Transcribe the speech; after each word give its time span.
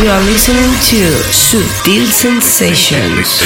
You 0.00 0.08
are 0.08 0.24
listening 0.24 0.72
to 0.88 1.12
Sutil 1.28 2.08
Sensations. 2.08 3.36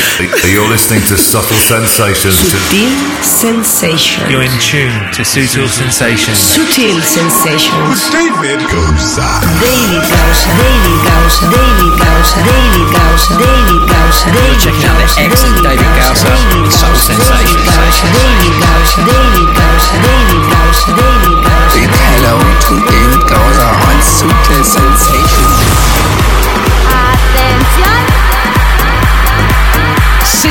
You're 0.46 0.70
listening 0.70 1.02
to 1.10 1.18
Subtle 1.18 1.58
Sensations. 1.58 2.38
Sutil 2.38 2.94
Sensations. 3.26 4.30
You're 4.30 4.46
in 4.46 4.54
tune 4.62 4.94
to 5.18 5.26
Sutil 5.26 5.66
Sensations. 5.66 6.38
Sutil 6.38 7.02
Sensations. 7.02 8.06
David 8.14 8.62
Goza. 8.70 9.26
Daily 9.58 9.98
Gausa. 9.98 10.46
Daily 10.54 10.94
Gausa. 11.02 11.42
Daily 11.50 11.90
Gausa. 11.98 12.38
Daily 12.46 12.86
Gausa. 12.86 13.34
Daily 13.34 13.78
Gausa. 13.90 14.26
Daily 14.30 14.54
Checking 14.62 14.86
out 14.86 14.94
the 14.94 15.26
excellent 15.26 15.58
David 15.58 15.90
Gausa 15.98 16.30
with 16.62 16.70
Soul 16.70 16.94
Sensations. 16.94 17.66
Daily 17.66 18.54
Gausa. 18.62 19.02
Daily 19.02 19.42
Gausa. 19.58 19.90
Daily 20.06 20.38
Gausa. 20.54 20.86
Daily 21.02 21.34
Gausa. 21.34 21.74
Big 21.74 21.90
hello 21.90 22.38
to 22.38 22.74
David 22.86 23.26
Gausa 23.26 23.66
on 23.74 23.98
Sutil 24.06 24.62
Sensations. 24.62 25.33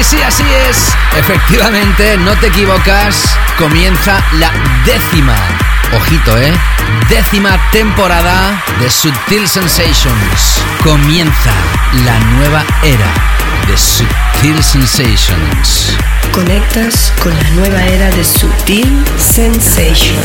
Sí, 0.04 0.18
sí, 0.18 0.24
así 0.24 0.44
es. 0.70 0.94
Efectivamente, 1.18 2.18
no 2.18 2.36
te 2.38 2.48
equivocas. 2.48 3.38
Comienza 3.58 4.22
la 4.34 4.52
décima, 4.86 5.36
ojito, 5.94 6.38
¿eh? 6.38 6.54
Décima 7.10 7.58
temporada 7.72 8.62
de 8.80 8.90
Subtil 8.90 9.48
Sensations. 9.48 10.62
Comienza 10.84 11.52
la 12.04 12.20
nueva 12.20 12.64
era 12.84 13.14
de 13.68 13.78
Subtil 13.78 14.62
Sensations. 14.62 15.98
Conectas 16.34 17.14
con 17.22 17.34
la 17.34 17.50
nueva 17.52 17.84
era 17.84 18.10
de 18.10 18.26
Sutil 18.26 19.06
Sensations. 19.18 20.24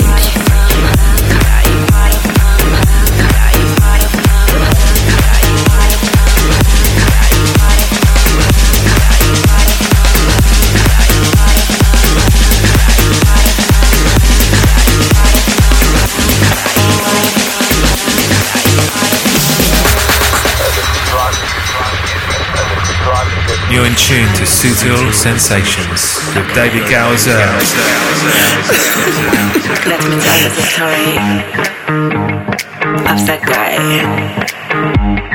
You're 23.79 23.87
in 23.87 23.95
tune 23.95 24.27
to 24.35 24.43
Sutil 24.43 25.13
Sensations 25.13 26.19
with 26.35 26.53
David 26.53 26.91
Gowser. 26.91 27.39
Let 29.87 30.03
me 30.03 30.19
tell 30.21 30.39
you 30.43 30.49
the 30.51 30.63
story 30.67 31.15
of 33.07 33.47
guy. 33.47 35.28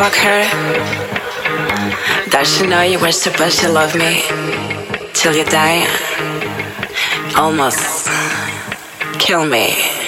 Fuck 0.00 0.14
her? 0.14 0.42
Does 2.30 2.48
she 2.56 2.66
know 2.66 2.80
you 2.80 2.98
were 2.98 3.12
supposed 3.12 3.60
to 3.60 3.68
love 3.68 3.94
me 3.94 4.22
till 5.12 5.36
you 5.36 5.44
die? 5.44 5.84
Almost 7.36 8.08
kill 9.18 9.44
me. 9.44 9.99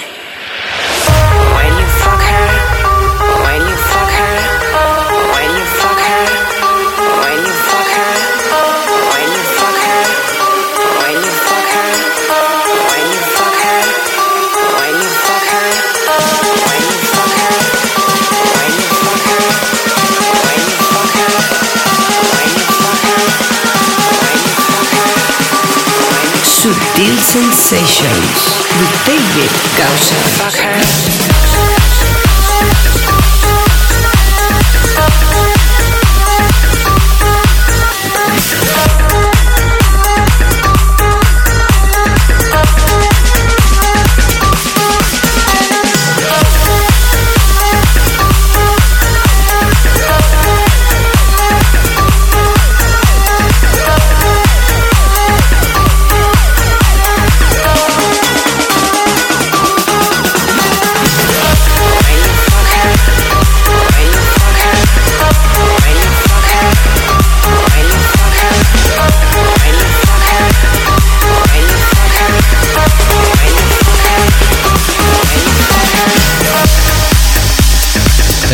Subtil 26.73 27.17
Sensations 27.21 28.65
de 28.79 28.87
David 29.05 29.51
Gausser. 29.77 31.22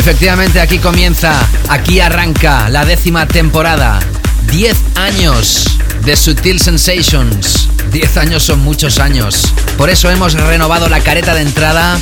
Efectivamente, 0.09 0.59
aquí 0.59 0.79
comienza, 0.79 1.39
aquí 1.69 1.99
arranca 1.99 2.67
la 2.69 2.83
décima 2.83 3.27
temporada. 3.27 3.99
10 4.51 4.75
años 4.95 5.65
de 6.03 6.15
Sutil 6.15 6.59
Sensations. 6.59 7.68
10 7.91 8.17
años 8.17 8.43
son 8.43 8.59
muchos 8.59 8.99
años. 8.99 9.53
Por 9.77 9.89
eso 9.89 10.09
hemos 10.09 10.33
renovado 10.33 10.89
la 10.89 10.99
careta 11.01 11.33
de 11.33 11.41
entrada, 11.41 11.97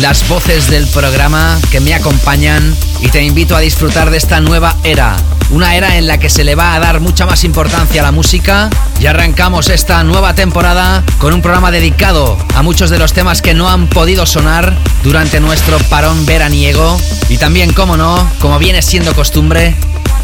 las 0.00 0.26
voces 0.28 0.70
del 0.70 0.86
programa 0.86 1.58
que 1.70 1.80
me 1.80 1.94
acompañan 1.94 2.74
y 3.00 3.08
te 3.08 3.22
invito 3.22 3.54
a 3.54 3.60
disfrutar 3.60 4.10
de 4.10 4.16
esta 4.16 4.40
nueva 4.40 4.76
era. 4.84 5.16
Una 5.50 5.76
era 5.76 5.96
en 5.96 6.06
la 6.06 6.18
que 6.18 6.30
se 6.30 6.42
le 6.42 6.54
va 6.54 6.74
a 6.74 6.80
dar 6.80 7.00
mucha 7.00 7.26
más 7.26 7.44
importancia 7.44 8.00
a 8.00 8.04
la 8.04 8.12
música 8.12 8.68
y 8.98 9.06
arrancamos 9.06 9.68
esta 9.68 10.02
nueva 10.02 10.34
temporada 10.34 11.04
con 11.18 11.34
un 11.34 11.42
programa 11.42 11.70
dedicado 11.70 12.36
a 12.54 12.62
muchos 12.62 12.90
de 12.90 12.98
los 12.98 13.12
temas 13.12 13.42
que 13.42 13.54
no 13.54 13.68
han 13.68 13.88
podido 13.88 14.26
sonar 14.26 14.76
durante 15.04 15.40
nuestro 15.40 15.78
parón 15.90 16.26
veraniego 16.26 17.00
y 17.28 17.36
también, 17.36 17.72
como 17.72 17.96
no, 17.96 18.28
como 18.40 18.58
viene 18.58 18.82
siendo 18.82 19.14
costumbre, 19.14 19.76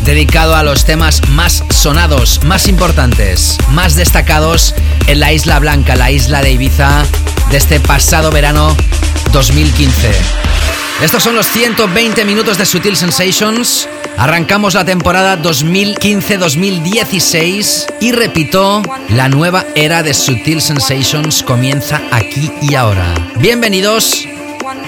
dedicado 0.04 0.56
a 0.56 0.62
los 0.62 0.84
temas 0.84 1.22
más 1.30 1.64
sonados, 1.70 2.40
más 2.44 2.68
importantes, 2.68 3.56
más 3.70 3.94
destacados 3.94 4.74
en 5.06 5.20
la 5.20 5.32
Isla 5.32 5.58
Blanca, 5.58 5.96
la 5.96 6.10
isla 6.10 6.42
de 6.42 6.52
Ibiza, 6.52 7.04
de 7.50 7.56
este 7.56 7.80
pasado 7.80 8.30
verano 8.30 8.76
2015. 9.32 10.10
Estos 11.02 11.22
son 11.22 11.34
los 11.34 11.46
120 11.46 12.24
minutos 12.24 12.58
de 12.58 12.66
Sutil 12.66 12.96
Sensations. 12.96 13.88
Arrancamos 14.18 14.74
la 14.74 14.84
temporada 14.84 15.40
2015-2016 15.40 17.86
y 18.00 18.12
repito, 18.12 18.82
la 19.08 19.28
nueva 19.28 19.64
era 19.74 20.02
de 20.02 20.14
Sutil 20.14 20.60
Sensations 20.60 21.42
comienza 21.42 22.02
aquí 22.10 22.52
y 22.60 22.74
ahora. 22.74 23.06
Bienvenidos 23.36 24.28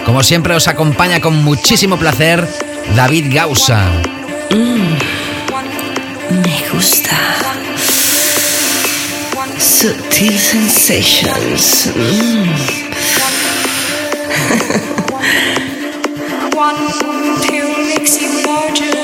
Como 0.05 0.22
siempre 0.22 0.55
os 0.55 0.69
acompaña 0.69 1.20
con 1.20 1.43
muchísimo 1.43 1.99
placer 1.99 2.46
David 2.94 3.34
Gausa. 3.34 3.90
Me 4.55 5.04
gusta. 6.75 7.15
Sutil 9.59 10.37
Sensations. 10.38 11.87
Mm. 11.94 12.50
One 16.55 16.82
pill 17.47 17.73
makes 17.87 18.15
you 18.21 18.31
larger, 18.47 19.04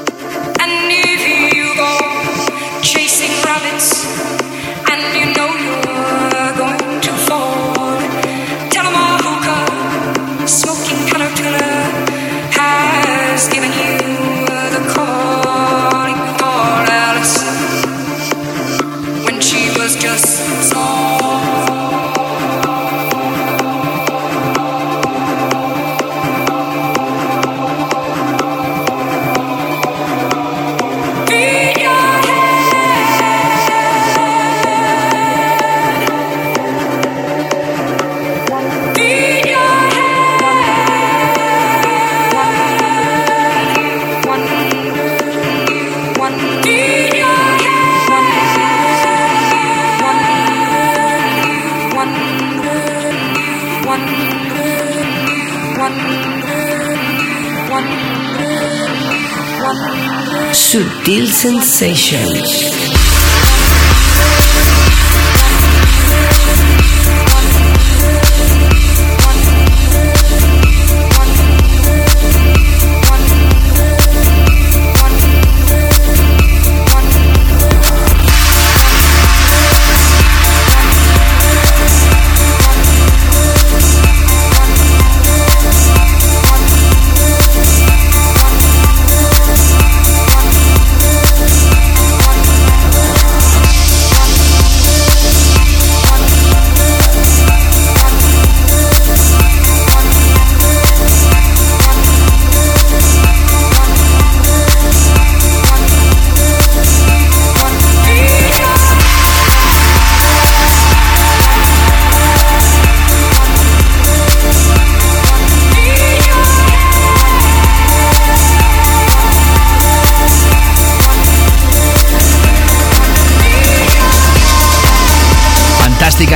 Sutil 61.03 61.25
Sensations. 61.25 63.00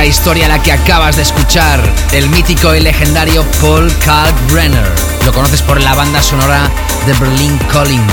Fantástica 0.06 0.08
historia 0.08 0.48
la 0.48 0.62
que 0.62 0.72
acabas 0.72 1.16
de 1.16 1.22
escuchar. 1.22 1.80
El 2.12 2.28
mítico 2.28 2.74
y 2.74 2.80
legendario 2.80 3.44
Paul 3.60 3.92
Kalkbrenner. 4.04 4.86
Lo 5.24 5.32
conoces 5.32 5.62
por 5.62 5.80
la 5.80 5.94
banda 5.94 6.22
sonora 6.22 6.70
de 7.06 7.12
Berlin 7.14 7.58
Calling. 7.72 8.06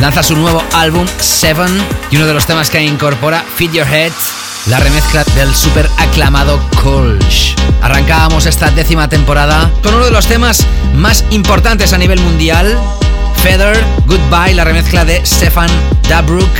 Lanza 0.00 0.22
su 0.22 0.36
nuevo 0.36 0.62
álbum 0.74 1.06
Seven 1.18 1.70
y 2.10 2.16
uno 2.16 2.26
de 2.26 2.34
los 2.34 2.46
temas 2.46 2.68
que 2.68 2.82
incorpora 2.82 3.44
Feed 3.56 3.72
Your 3.72 3.86
Head, 3.86 4.12
la 4.66 4.78
remezcla 4.78 5.24
del 5.36 5.54
super 5.54 5.88
aclamado 5.96 6.60
Kolsch. 6.82 7.54
Arrancábamos 7.80 8.44
esta 8.46 8.70
décima 8.70 9.08
temporada 9.08 9.70
con 9.82 9.94
uno 9.94 10.04
de 10.04 10.10
los 10.10 10.26
temas 10.26 10.66
más 10.94 11.24
importantes 11.30 11.94
a 11.94 11.98
nivel 11.98 12.20
mundial, 12.20 12.78
Feather 13.42 13.82
Goodbye, 14.06 14.54
la 14.54 14.64
remezcla 14.64 15.04
de 15.04 15.24
Stefan 15.24 15.70
Dabrook 16.08 16.50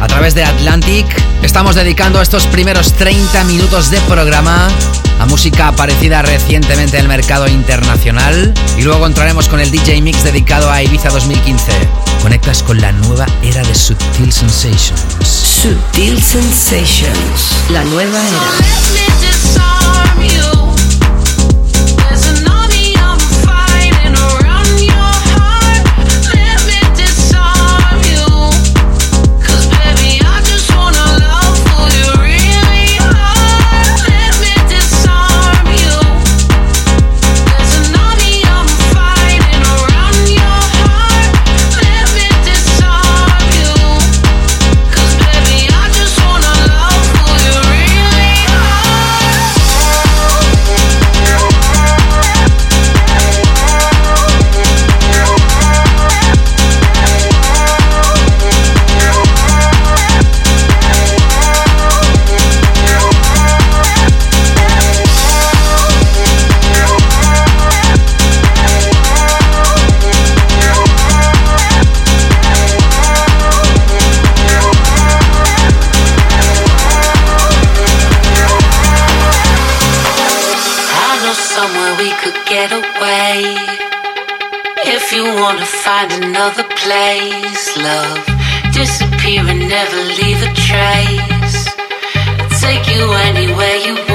a 0.00 0.06
través 0.06 0.34
de 0.34 0.44
Atlantic. 0.44 1.06
Estamos 1.42 1.74
dedicando 1.74 2.22
estos 2.22 2.46
primeros 2.46 2.92
30 2.94 3.44
minutos 3.44 3.90
de 3.90 4.00
programa 4.02 4.68
a 5.18 5.26
música 5.26 5.68
aparecida 5.68 6.22
recientemente 6.22 6.96
en 6.96 7.02
el 7.02 7.08
mercado 7.08 7.46
internacional 7.48 8.54
y 8.78 8.82
luego 8.82 9.06
entraremos 9.06 9.48
con 9.48 9.60
el 9.60 9.70
DJ 9.70 10.00
Mix 10.02 10.24
dedicado 10.24 10.70
a 10.70 10.82
Ibiza 10.82 11.10
2015. 11.10 11.72
Conectas 12.22 12.62
con 12.62 12.80
la 12.80 12.92
nueva 12.92 13.26
era 13.42 13.62
de 13.62 13.74
Subtil 13.74 14.32
Sensations. 14.32 15.04
Sutil 15.24 16.22
Sensations. 16.22 17.52
La 17.70 17.84
nueva 17.84 18.18
era. 18.18 18.38
place, 86.82 87.76
love. 87.76 88.24
Disappear 88.72 89.42
and 89.46 89.60
never 89.68 90.00
leave 90.18 90.40
a 90.42 90.52
trace. 90.66 91.60
I'll 92.38 92.50
take 92.60 92.86
you 92.94 93.04
anywhere 93.28 93.76
you 93.86 93.94
want. 93.94 94.11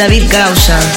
David 0.00 0.30
Gausa. 0.30 0.89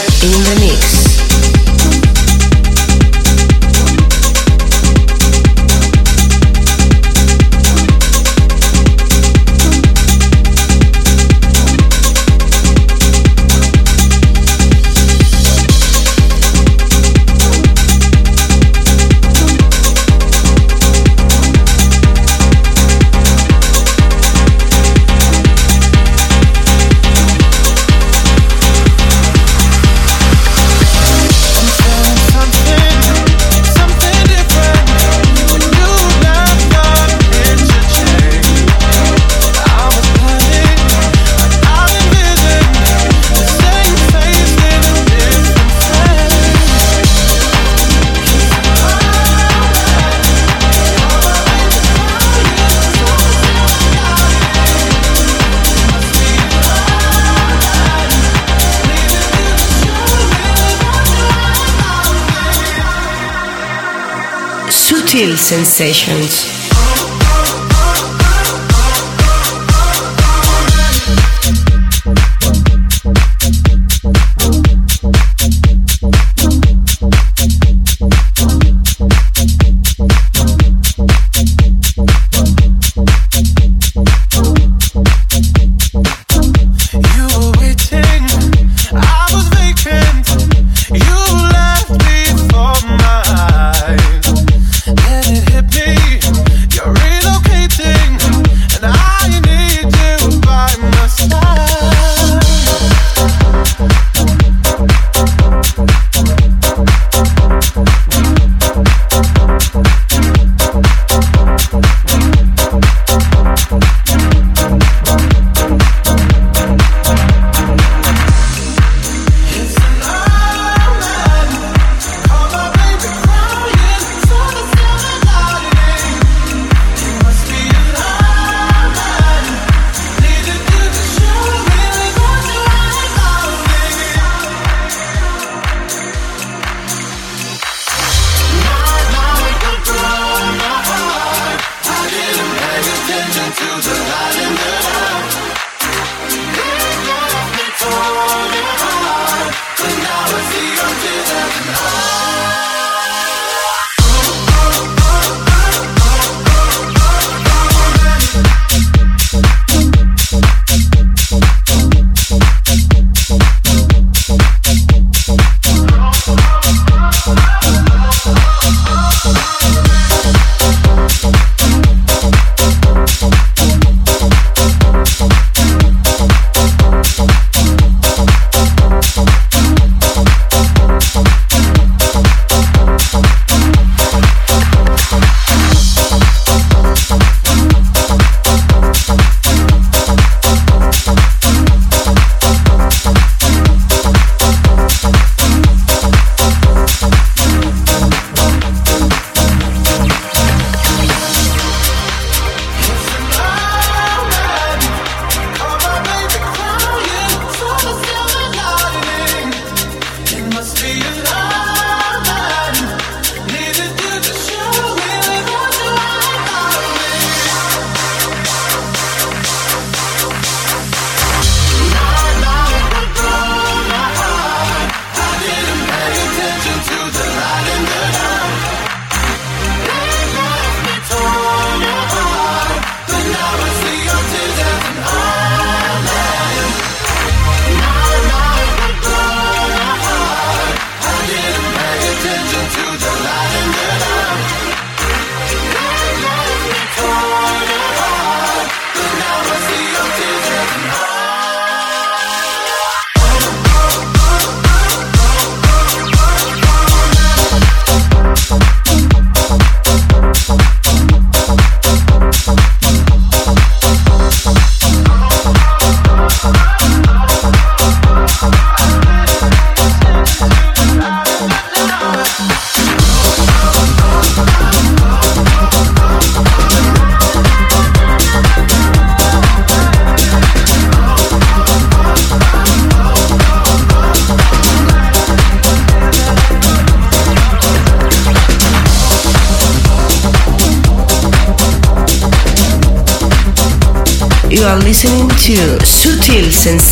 sensations. 65.54 66.53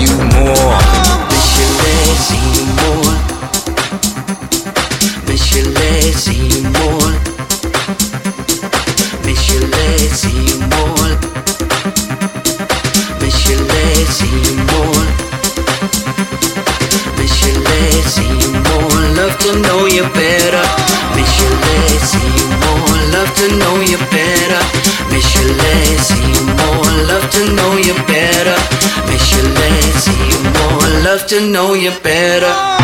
You 0.00 0.12
more? 0.36 0.76
Miss 1.30 1.48
you 1.58 1.68
less, 1.80 2.18
see 2.28 2.44
you 2.56 2.66
more. 2.76 2.89
To 31.30 31.40
know 31.52 31.74
you 31.74 31.92
better. 32.02 32.79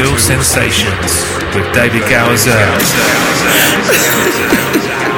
To 0.00 0.06
Sutil 0.06 0.18
Sensations 0.18 1.24
with 1.54 1.74
David 1.74 2.02
Gower. 2.08 2.36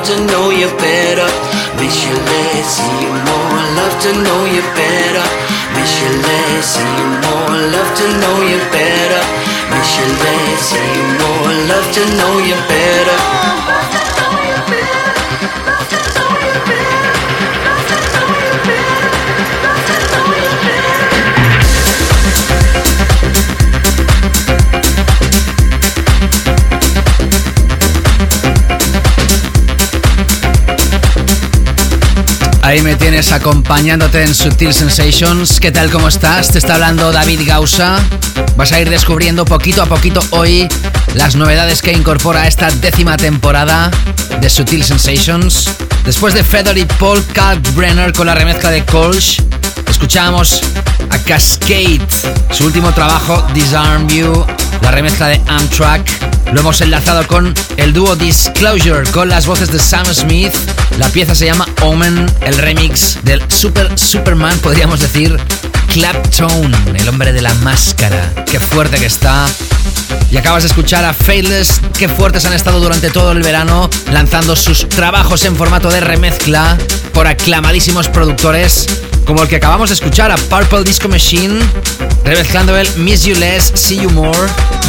Love 0.00 0.16
to 0.16 0.32
know 0.32 0.48
you 0.48 0.66
better. 0.78 1.28
Miss 1.76 2.06
you 2.06 2.14
less, 2.14 2.66
see 2.76 3.04
you 3.04 3.12
more. 3.12 3.60
Love 3.76 4.00
to 4.00 4.12
know 4.24 4.44
you 4.46 4.62
better. 4.72 5.26
Miss 5.76 5.92
you 6.00 6.08
less, 6.24 6.72
see 6.72 6.80
you 6.80 7.08
more. 7.20 7.52
Love 7.68 7.92
to 7.98 8.06
know 8.16 8.40
you 8.48 8.56
better. 8.72 9.22
Miss 9.68 9.98
you 9.98 10.06
less, 10.24 10.60
see 10.72 10.88
you 10.96 11.04
more. 11.20 11.52
Love 11.68 11.92
to 11.92 12.02
know 12.16 12.38
you 12.38 12.56
better. 12.66 13.99
Ahí 32.70 32.82
me 32.82 32.94
tienes 32.94 33.32
acompañándote 33.32 34.22
en 34.22 34.32
Sutil 34.32 34.72
Sensations. 34.72 35.58
¿Qué 35.58 35.72
tal? 35.72 35.90
¿Cómo 35.90 36.06
estás? 36.06 36.52
Te 36.52 36.58
está 36.58 36.74
hablando 36.74 37.10
David 37.10 37.40
Gausa. 37.44 37.98
Vas 38.56 38.70
a 38.70 38.78
ir 38.78 38.88
descubriendo 38.88 39.44
poquito 39.44 39.82
a 39.82 39.86
poquito 39.86 40.22
hoy 40.30 40.68
las 41.14 41.34
novedades 41.34 41.82
que 41.82 41.90
incorpora 41.90 42.46
esta 42.46 42.70
décima 42.70 43.16
temporada 43.16 43.90
de 44.40 44.48
Sutil 44.48 44.84
Sensations. 44.84 45.68
Después 46.04 46.32
de 46.32 46.44
y 46.78 46.84
Paul 46.84 47.26
Kalkbrenner 47.32 48.12
con 48.12 48.28
la 48.28 48.36
remezcla 48.36 48.70
de 48.70 48.84
Kolsch, 48.84 49.42
escuchamos 49.88 50.62
a 51.10 51.18
Cascade, 51.18 51.98
su 52.52 52.66
último 52.66 52.94
trabajo, 52.94 53.44
Disarm 53.52 54.06
You, 54.08 54.46
la 54.82 54.92
remezcla 54.92 55.26
de 55.26 55.40
Amtrak. 55.48 56.08
Lo 56.52 56.60
hemos 56.60 56.80
enlazado 56.80 57.26
con 57.26 57.52
el 57.76 57.92
dúo 57.92 58.14
Disclosure, 58.14 59.10
con 59.10 59.28
las 59.28 59.46
voces 59.46 59.72
de 59.72 59.80
Sam 59.80 60.06
Smith. 60.14 60.54
La 61.00 61.08
pieza 61.08 61.34
se 61.34 61.46
llama 61.46 61.66
Omen, 61.80 62.30
el 62.42 62.58
remix 62.58 63.16
del 63.22 63.42
Super 63.50 63.98
Superman, 63.98 64.58
podríamos 64.58 65.00
decir, 65.00 65.34
Claptone, 65.86 66.76
el 66.94 67.08
hombre 67.08 67.32
de 67.32 67.40
la 67.40 67.54
máscara. 67.54 68.30
Qué 68.44 68.60
fuerte 68.60 68.98
que 68.98 69.06
está. 69.06 69.46
Y 70.30 70.36
acabas 70.36 70.62
de 70.62 70.68
escuchar 70.68 71.06
a 71.06 71.14
Faithless, 71.14 71.80
qué 71.96 72.06
fuertes 72.06 72.44
han 72.44 72.52
estado 72.52 72.80
durante 72.80 73.08
todo 73.08 73.32
el 73.32 73.42
verano 73.42 73.88
lanzando 74.12 74.54
sus 74.54 74.90
trabajos 74.90 75.46
en 75.46 75.56
formato 75.56 75.88
de 75.88 76.00
remezcla 76.00 76.76
por 77.14 77.26
aclamadísimos 77.26 78.08
productores 78.08 78.86
como 79.24 79.42
el 79.42 79.48
que 79.48 79.56
acabamos 79.56 79.88
de 79.88 79.94
escuchar 79.94 80.30
a 80.30 80.36
Purple 80.36 80.84
Disco 80.84 81.08
Machine, 81.08 81.60
remezclando 82.26 82.76
el 82.76 82.86
Miss 82.96 83.24
You 83.24 83.36
Less, 83.36 83.72
See 83.74 83.96
You 83.96 84.10
More. 84.10 84.38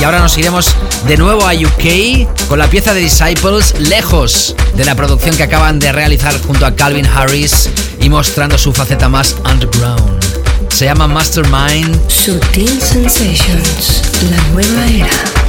Y 0.02 0.04
ahora 0.04 0.20
nos 0.20 0.36
iremos 0.36 0.76
de 1.06 1.16
nuevo 1.16 1.46
a 1.46 1.54
UK 1.54 2.48
con 2.50 2.58
la 2.58 2.68
pieza 2.68 2.92
de 2.96 3.02
Disciples, 3.02 3.76
lejos 3.80 4.56
de 4.76 4.84
la 4.84 4.96
producción 4.96 5.38
que 5.38 5.44
acaban 5.44 5.78
de 5.78 5.92
realizar 5.92 6.42
junto 6.42 6.66
a 6.66 6.76
Calvin 6.76 7.06
Harris 7.06 7.70
y 8.02 8.10
mostrando 8.10 8.58
su 8.58 8.74
faceta 8.74 9.10
más 9.10 9.36
underground. 9.46 10.20
Se 10.70 10.86
llama 10.86 11.08
Mastermind. 11.08 12.10
Sutil 12.10 12.82
Sensations, 12.82 14.02
la 14.32 14.42
nueva 14.54 14.88
era. 14.88 15.40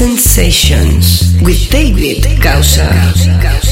Sensations 0.00 1.38
with 1.42 1.68
David 1.68 2.24
Causa. 2.42 3.69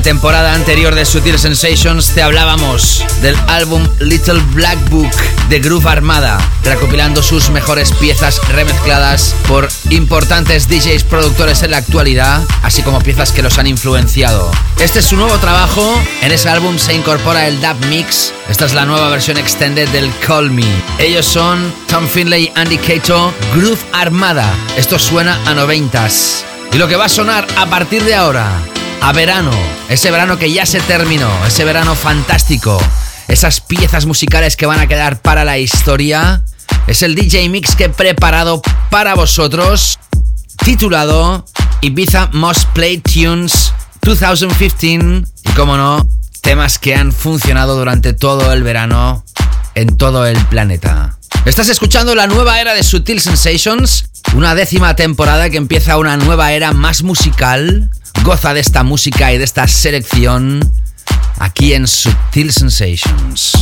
La 0.00 0.04
temporada 0.04 0.54
anterior 0.54 0.94
de 0.94 1.04
Sutil 1.04 1.38
Sensations 1.38 2.14
te 2.14 2.22
hablábamos 2.22 3.04
del 3.20 3.36
álbum 3.48 3.86
Little 3.98 4.40
Black 4.54 4.78
Book 4.88 5.10
de 5.50 5.60
Groove 5.60 5.86
Armada, 5.86 6.38
recopilando 6.64 7.22
sus 7.22 7.50
mejores 7.50 7.92
piezas 7.92 8.40
remezcladas 8.48 9.34
por 9.46 9.68
importantes 9.90 10.68
DJs 10.68 11.04
productores 11.04 11.62
en 11.64 11.72
la 11.72 11.76
actualidad, 11.76 12.40
así 12.62 12.82
como 12.82 13.00
piezas 13.00 13.32
que 13.32 13.42
los 13.42 13.58
han 13.58 13.66
influenciado. 13.66 14.50
Este 14.78 15.00
es 15.00 15.04
su 15.04 15.16
nuevo 15.16 15.36
trabajo, 15.36 16.00
en 16.22 16.32
ese 16.32 16.48
álbum 16.48 16.78
se 16.78 16.94
incorpora 16.94 17.46
el 17.46 17.60
Dub 17.60 17.84
Mix, 17.90 18.32
esta 18.48 18.64
es 18.64 18.72
la 18.72 18.86
nueva 18.86 19.10
versión 19.10 19.36
extended 19.36 19.88
del 19.90 20.10
Call 20.26 20.50
Me. 20.50 20.64
Ellos 20.98 21.26
son 21.26 21.74
Tom 21.88 22.08
Finlay, 22.08 22.50
Andy 22.54 22.78
Cato, 22.78 23.34
Groove 23.54 23.84
Armada. 23.92 24.50
Esto 24.78 24.98
suena 24.98 25.38
a 25.44 25.52
noventas. 25.52 26.46
Y 26.72 26.78
lo 26.78 26.88
que 26.88 26.96
va 26.96 27.04
a 27.06 27.10
sonar 27.10 27.46
a 27.56 27.66
partir 27.66 28.02
de 28.04 28.14
ahora 28.14 28.46
a 29.02 29.12
verano, 29.12 29.50
ese 29.88 30.10
verano 30.10 30.38
que 30.38 30.52
ya 30.52 30.66
se 30.66 30.80
terminó, 30.80 31.30
ese 31.46 31.64
verano 31.64 31.94
fantástico, 31.94 32.78
esas 33.28 33.60
piezas 33.60 34.06
musicales 34.06 34.56
que 34.56 34.66
van 34.66 34.80
a 34.80 34.86
quedar 34.86 35.20
para 35.22 35.44
la 35.44 35.58
historia, 35.58 36.42
es 36.86 37.02
el 37.02 37.14
DJ 37.14 37.48
Mix 37.48 37.74
que 37.76 37.84
he 37.84 37.88
preparado 37.88 38.60
para 38.90 39.14
vosotros, 39.14 39.98
titulado 40.64 41.44
Ibiza 41.80 42.28
Most 42.32 42.68
Played 42.74 43.02
Tunes 43.02 43.72
2015, 44.02 45.24
y 45.44 45.52
como 45.54 45.76
no, 45.76 46.06
temas 46.40 46.78
que 46.78 46.94
han 46.94 47.12
funcionado 47.12 47.76
durante 47.76 48.12
todo 48.12 48.52
el 48.52 48.62
verano 48.62 49.24
en 49.74 49.96
todo 49.96 50.26
el 50.26 50.38
planeta. 50.46 51.16
Estás 51.44 51.68
escuchando 51.68 52.14
la 52.14 52.26
nueva 52.26 52.60
era 52.60 52.74
de 52.74 52.82
Sutil 52.82 53.20
Sensations, 53.20 54.04
una 54.34 54.54
décima 54.54 54.94
temporada 54.94 55.48
que 55.48 55.56
empieza 55.56 55.96
una 55.96 56.16
nueva 56.16 56.52
era 56.52 56.72
más 56.72 57.02
musical, 57.02 57.90
Goza 58.22 58.54
de 58.54 58.60
esta 58.60 58.82
música 58.82 59.32
y 59.32 59.38
de 59.38 59.44
esta 59.44 59.66
selección 59.66 60.60
aquí 61.38 61.72
en 61.72 61.86
Subtil 61.86 62.52
Sensations. 62.52 63.52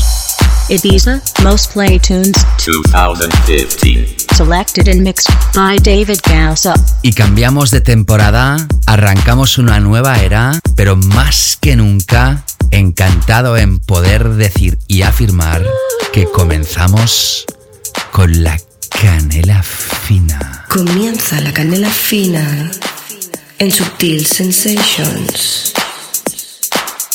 Ibiza 0.68 1.22
Most 1.42 1.72
Play 1.72 1.98
Tunes 1.98 2.34
2015. 2.64 4.16
Selected 4.34 4.88
and 4.88 5.02
mixed 5.02 5.32
by 5.54 5.78
David 5.78 6.20
Gausa. 6.28 6.74
Y 7.02 7.12
cambiamos 7.12 7.70
de 7.70 7.80
temporada, 7.80 8.66
arrancamos 8.87 9.58
una 9.58 9.80
nueva 9.80 10.18
era, 10.20 10.61
pero 10.76 10.96
más 10.96 11.56
que 11.61 11.76
nunca, 11.76 12.44
encantado 12.70 13.56
en 13.56 13.78
poder 13.78 14.28
decir 14.30 14.78
y 14.88 15.02
afirmar 15.02 15.64
que 16.12 16.26
comenzamos 16.26 17.46
con 18.12 18.42
la 18.42 18.61
canela 19.00 19.62
fina. 19.62 20.66
Comienza 20.68 21.40
la 21.40 21.52
canela 21.52 21.88
fina 21.88 22.70
en 23.59 23.71
Subtil 23.71 24.25
Sensations. 24.25 25.73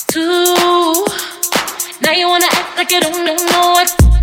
Two. 0.08 1.06
Now 2.02 2.12
you 2.12 2.28
wanna 2.28 2.46
act 2.52 2.78
like 2.78 2.92
you 2.92 3.00
don't 3.00 3.26
know 3.26 3.36
what. 3.72 4.23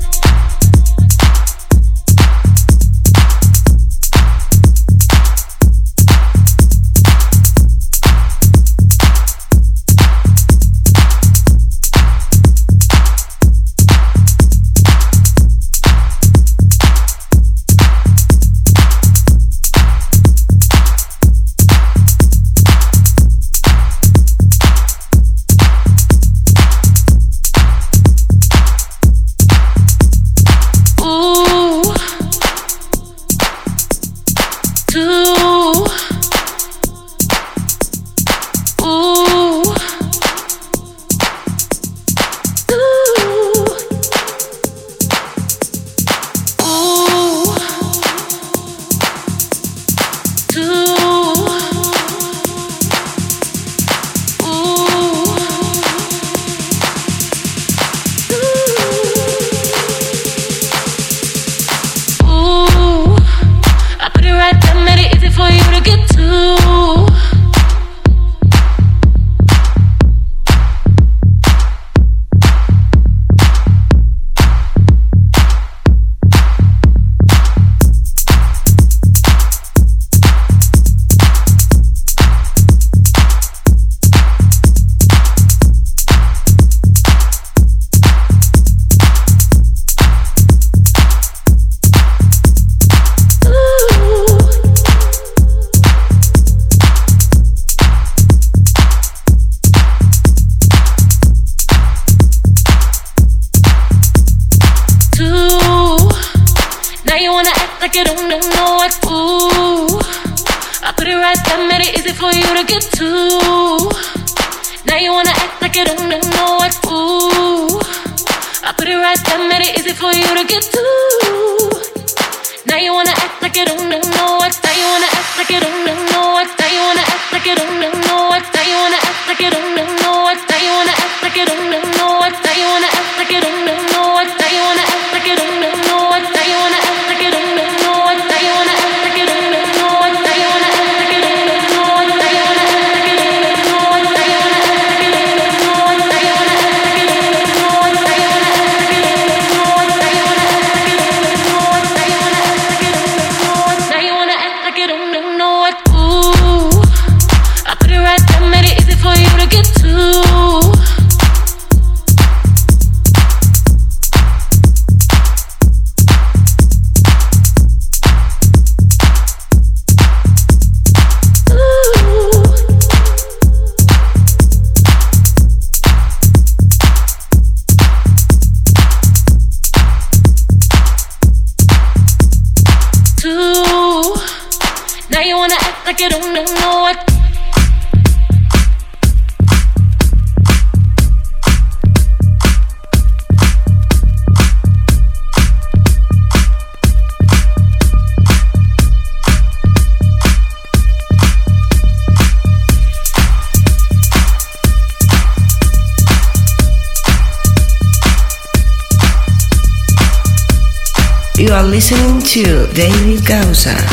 causa. 213.31 213.90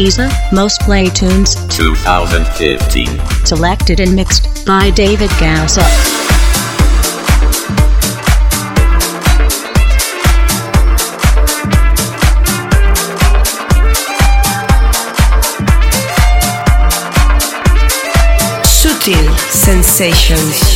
Deezer, 0.00 0.30
Most 0.50 0.80
Play 0.80 1.10
Tunes 1.10 1.56
2015. 1.76 3.06
Selected 3.44 4.00
and 4.00 4.16
mixed 4.16 4.64
by 4.64 4.88
David 4.88 5.28
Gausser. 5.32 5.84
Sutil 18.64 19.38
Sensations. 19.50 20.69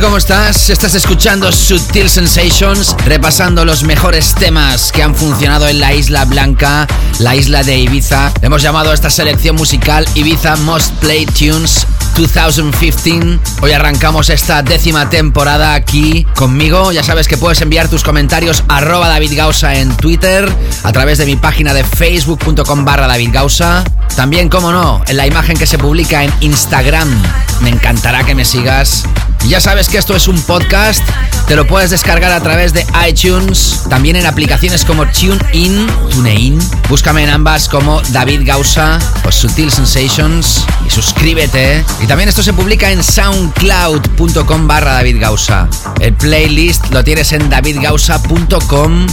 ¿Cómo 0.00 0.18
estás? 0.18 0.68
Estás 0.68 0.94
escuchando 0.94 1.50
Sutil 1.50 2.10
Sensations, 2.10 2.94
repasando 3.06 3.64
los 3.64 3.82
mejores 3.82 4.34
temas 4.34 4.92
que 4.92 5.02
han 5.02 5.14
funcionado 5.14 5.68
en 5.68 5.80
la 5.80 5.94
Isla 5.94 6.24
Blanca, 6.26 6.86
la 7.18 7.34
isla 7.34 7.62
de 7.62 7.78
Ibiza. 7.78 8.32
Hemos 8.42 8.62
llamado 8.62 8.90
a 8.90 8.94
esta 8.94 9.08
selección 9.08 9.56
musical 9.56 10.06
Ibiza 10.14 10.56
Most 10.56 10.92
Play 10.96 11.24
Tunes 11.26 11.86
2015. 12.16 13.38
Hoy 13.62 13.72
arrancamos 13.72 14.28
esta 14.28 14.62
décima 14.62 15.08
temporada 15.08 15.74
aquí 15.74 16.26
conmigo. 16.34 16.92
Ya 16.92 17.02
sabes 17.02 17.26
que 17.26 17.36
puedes 17.36 17.60
enviar 17.62 17.88
tus 17.88 18.04
comentarios 18.04 18.64
arroba 18.68 19.08
David 19.08 19.38
en 19.72 19.96
Twitter, 19.96 20.50
a 20.82 20.92
través 20.92 21.18
de 21.18 21.26
mi 21.26 21.36
página 21.36 21.72
de 21.72 21.84
facebook.com 21.84 22.84
barra. 22.84 23.08
También, 24.14 24.48
como 24.48 24.72
no, 24.72 25.02
en 25.06 25.16
la 25.16 25.26
imagen 25.26 25.56
que 25.56 25.66
se 25.66 25.78
publica 25.78 26.22
en 26.22 26.32
Instagram. 26.40 27.08
Me 27.62 27.70
encantará 27.70 28.24
que 28.24 28.34
me 28.34 28.44
sigas. 28.44 29.04
Ya 29.48 29.60
sabes 29.60 29.88
que 29.88 29.96
esto 29.96 30.16
es 30.16 30.26
un 30.26 30.40
podcast, 30.42 31.02
te 31.46 31.54
lo 31.54 31.68
puedes 31.68 31.90
descargar 31.90 32.32
a 32.32 32.42
través 32.42 32.72
de 32.72 32.84
iTunes, 33.08 33.84
también 33.88 34.16
en 34.16 34.26
aplicaciones 34.26 34.84
como 34.84 35.06
TuneIn, 35.06 35.86
TuneIn. 36.10 36.58
Búscame 36.88 37.22
en 37.22 37.30
ambas 37.30 37.68
como 37.68 38.02
David 38.10 38.40
Gausa 38.44 38.98
o 39.24 39.30
Sutil 39.30 39.70
Sensations 39.70 40.66
y 40.84 40.90
suscríbete. 40.90 41.84
Y 42.02 42.08
también 42.08 42.28
esto 42.28 42.42
se 42.42 42.52
publica 42.52 42.90
en 42.90 43.04
soundcloud.com 43.04 44.66
barra 44.66 44.94
David 44.94 45.20
Gausa. 45.20 45.68
El 46.00 46.14
playlist 46.14 46.90
lo 46.90 47.04
tienes 47.04 47.32
en 47.32 47.48
davidgausa.com 47.48 49.06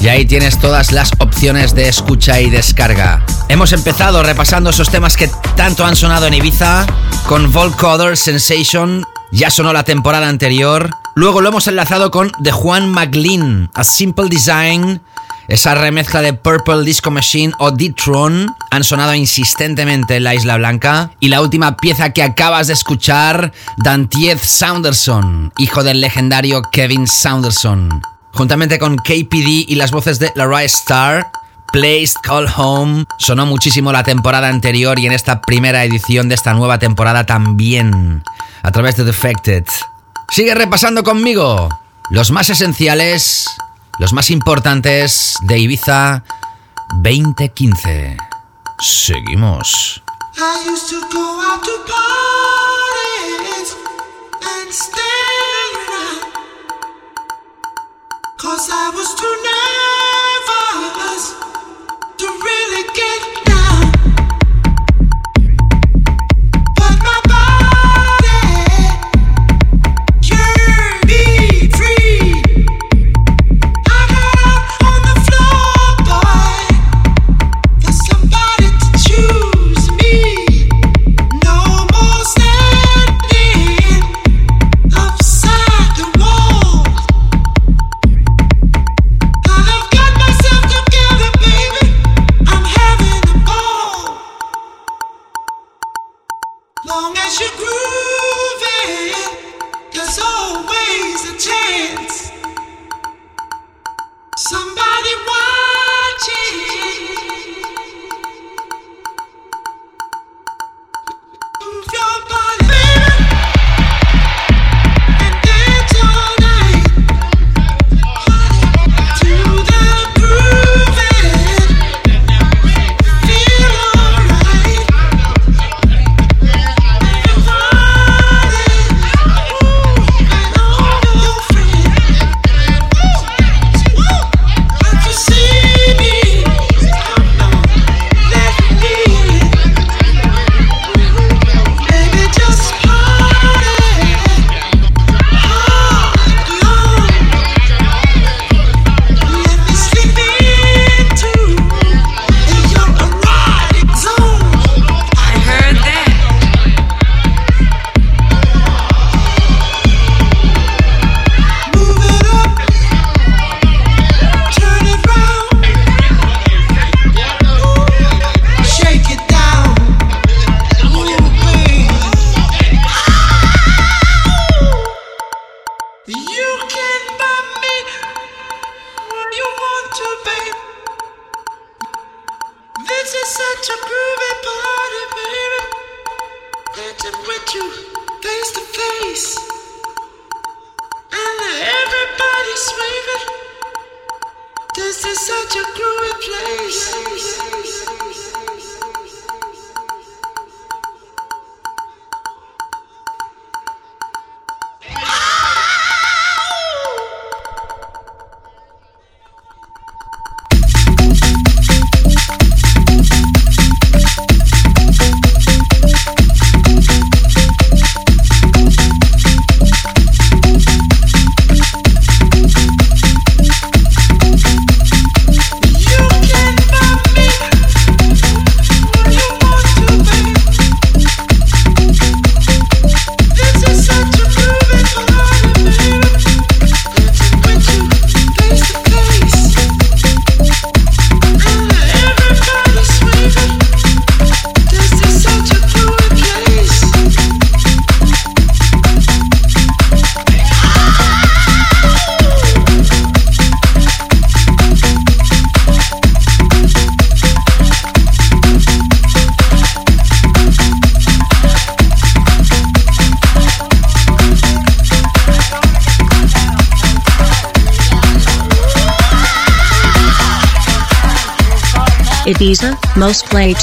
y 0.00 0.08
ahí 0.08 0.24
tienes 0.26 0.60
todas 0.60 0.92
las 0.92 1.10
opciones 1.18 1.74
de 1.74 1.88
escucha 1.88 2.40
y 2.40 2.50
descarga. 2.50 3.24
Hemos 3.48 3.72
empezado 3.72 4.22
repasando 4.22 4.70
esos 4.70 4.90
temas 4.90 5.16
que 5.16 5.28
tanto 5.56 5.84
han 5.84 5.96
sonado 5.96 6.26
en 6.28 6.34
Ibiza 6.34 6.86
con 7.26 7.52
Volcoder 7.52 8.16
Sensation 8.16 9.04
ya 9.32 9.50
sonó 9.50 9.72
la 9.72 9.82
temporada 9.82 10.28
anterior. 10.28 10.90
Luego 11.14 11.40
lo 11.40 11.48
hemos 11.48 11.66
enlazado 11.66 12.10
con 12.10 12.30
The 12.42 12.52
Juan 12.52 12.90
McLean, 12.90 13.70
A 13.74 13.82
Simple 13.82 14.28
Design. 14.28 15.00
Esa 15.48 15.74
remezcla 15.74 16.22
de 16.22 16.34
Purple 16.34 16.84
Disco 16.84 17.10
Machine 17.10 17.52
o 17.58 17.72
D-Tron 17.72 18.46
han 18.70 18.84
sonado 18.84 19.14
insistentemente 19.14 20.16
en 20.16 20.24
la 20.24 20.34
Isla 20.34 20.56
Blanca. 20.56 21.10
Y 21.18 21.28
la 21.28 21.40
última 21.40 21.76
pieza 21.76 22.12
que 22.12 22.22
acabas 22.22 22.68
de 22.68 22.74
escuchar, 22.74 23.52
Dantiez 23.78 24.40
Saunderson, 24.42 25.52
hijo 25.58 25.82
del 25.82 26.00
legendario 26.00 26.62
Kevin 26.70 27.08
Saunderson. 27.08 28.02
Juntamente 28.32 28.78
con 28.78 28.96
KPD 28.96 29.66
y 29.68 29.74
las 29.74 29.90
voces 29.90 30.18
de 30.18 30.32
Larry 30.36 30.64
Starr, 30.66 31.26
Placed 31.72 32.18
Call 32.22 32.48
Home 32.54 33.06
sonó 33.18 33.46
muchísimo 33.46 33.92
la 33.92 34.04
temporada 34.04 34.48
anterior 34.48 34.98
y 34.98 35.06
en 35.06 35.12
esta 35.12 35.40
primera 35.40 35.84
edición 35.84 36.28
de 36.28 36.34
esta 36.34 36.52
nueva 36.52 36.78
temporada 36.78 37.24
también 37.24 38.22
a 38.62 38.70
través 38.70 38.96
de 38.96 39.04
Defected. 39.04 39.64
Sigue 40.30 40.54
repasando 40.54 41.02
conmigo 41.02 41.70
los 42.10 42.30
más 42.30 42.50
esenciales, 42.50 43.46
los 43.98 44.12
más 44.12 44.30
importantes 44.30 45.34
de 45.42 45.58
Ibiza 45.60 46.24
2015. 47.02 48.18
Seguimos. 48.78 50.02
I 50.36 50.68
used 50.70 50.90
to 50.90 51.00
go 51.10 51.40
out 51.40 51.64
to 51.64 51.72
parties. 51.86 52.02
Cause 58.38 58.68
I 58.70 58.90
was 58.94 59.14
too 59.14 59.36
nervous 59.44 61.41
to 62.22 62.28
really 62.28 62.84
get 62.94 63.51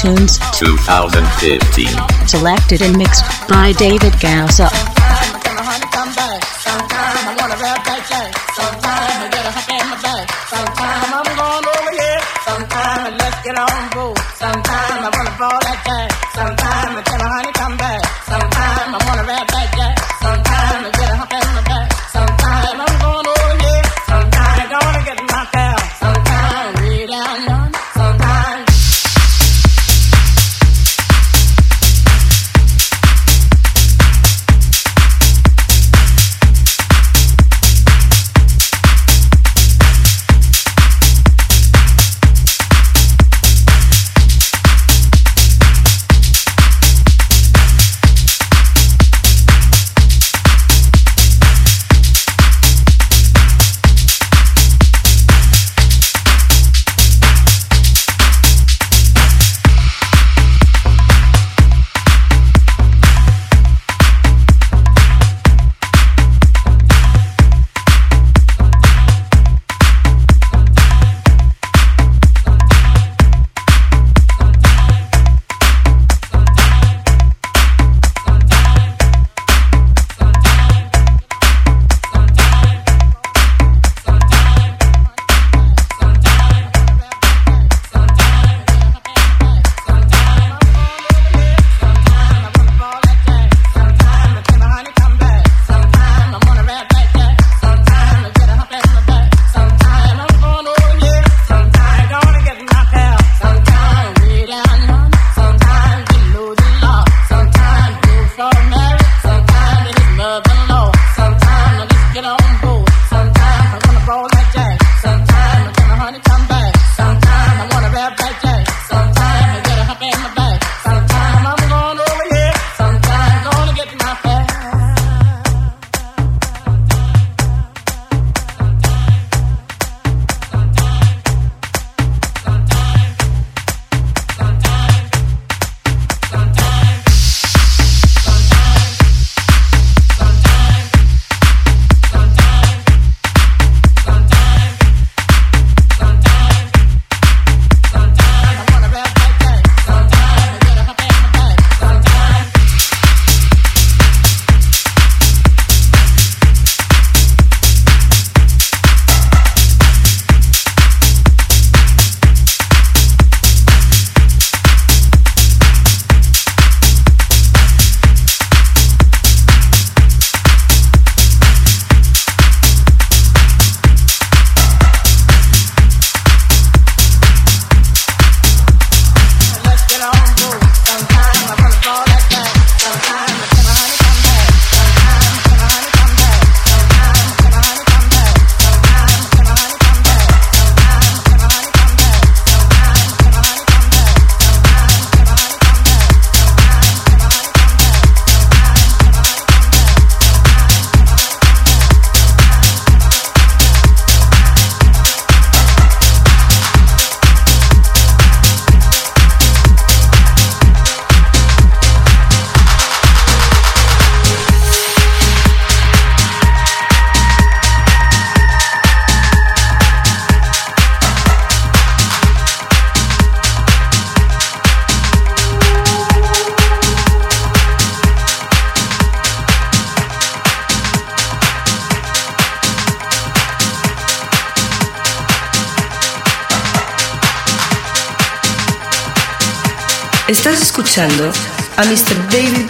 Most 0.04 0.40
Play 0.40 0.50
Tunes 0.50 0.58
2015. 0.58 1.88
selected 2.26 2.82
and 2.82 2.96
mixed 2.96 3.24
by 3.48 3.72
David 3.72 4.18
Gausa. 4.20 4.89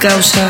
David 0.00 0.49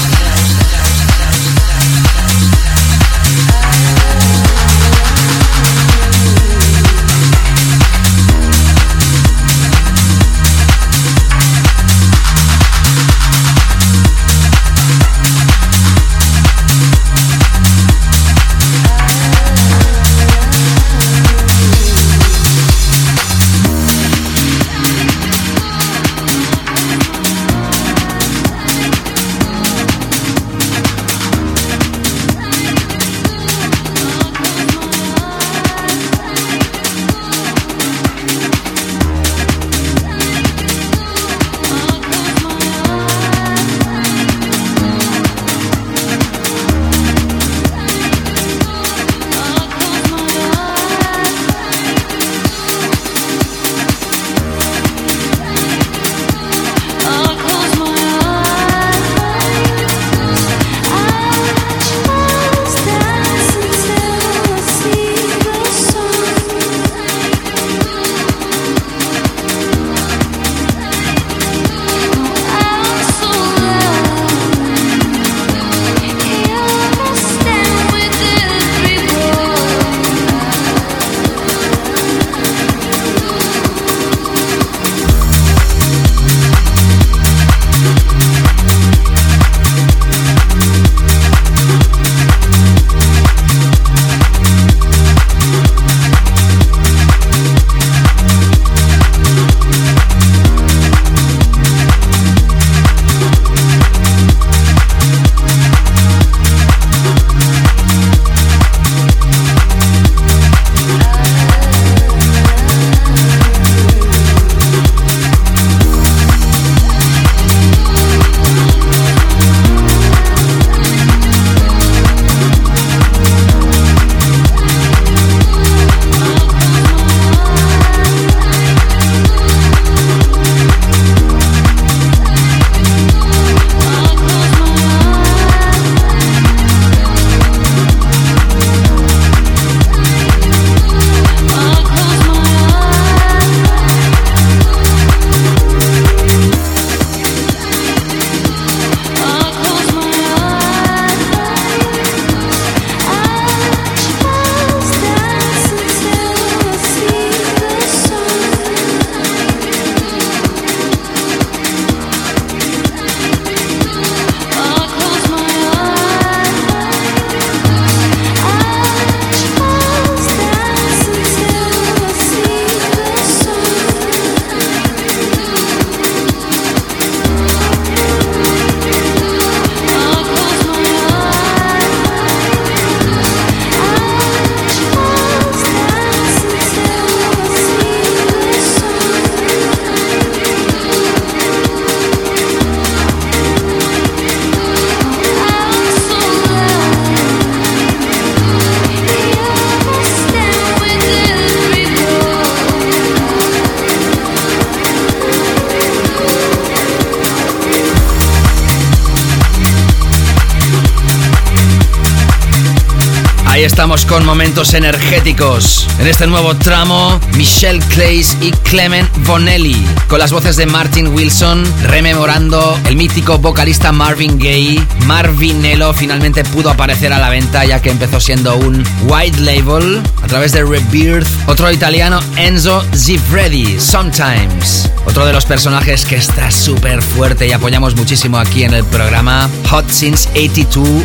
Estamos 213.81 214.05
con 214.05 214.23
momentos 214.23 214.75
energéticos. 214.75 215.87
En 215.97 216.05
este 216.05 216.27
nuevo 216.27 216.55
tramo, 216.55 217.19
Michelle 217.35 217.79
Clays 217.89 218.37
y 218.39 218.51
Clement 218.51 219.09
Bonelli, 219.25 219.75
con 220.07 220.19
las 220.19 220.31
voces 220.31 220.55
de 220.55 220.67
Martin 220.67 221.07
Wilson, 221.07 221.63
rememorando 221.85 222.79
el 222.85 222.95
mítico 222.95 223.39
vocalista 223.39 223.91
Marvin 223.91 224.37
Gaye. 224.37 224.85
Marvinello 225.07 225.95
finalmente 225.95 226.43
pudo 226.43 226.69
aparecer 226.69 227.11
a 227.11 227.17
la 227.17 227.31
venta 227.31 227.65
ya 227.65 227.81
que 227.81 227.89
empezó 227.89 228.19
siendo 228.19 228.55
un 228.55 228.83
white 229.07 229.39
label 229.39 229.99
a 230.21 230.27
través 230.27 230.51
de 230.51 230.63
Rebirth. 230.63 231.27
Otro 231.47 231.71
italiano, 231.71 232.19
Enzo 232.35 232.85
Zifredi, 232.95 233.79
Sometimes. 233.79 234.91
Otro 235.07 235.25
de 235.25 235.33
los 235.33 235.45
personajes 235.45 236.05
que 236.05 236.17
está 236.17 236.51
súper 236.51 237.01
fuerte 237.01 237.47
y 237.47 237.51
apoyamos 237.51 237.95
muchísimo 237.95 238.37
aquí 238.37 238.63
en 238.63 238.75
el 238.75 238.83
programa, 238.85 239.49
Hot 239.71 239.89
Since 239.89 240.29
82 240.35 241.03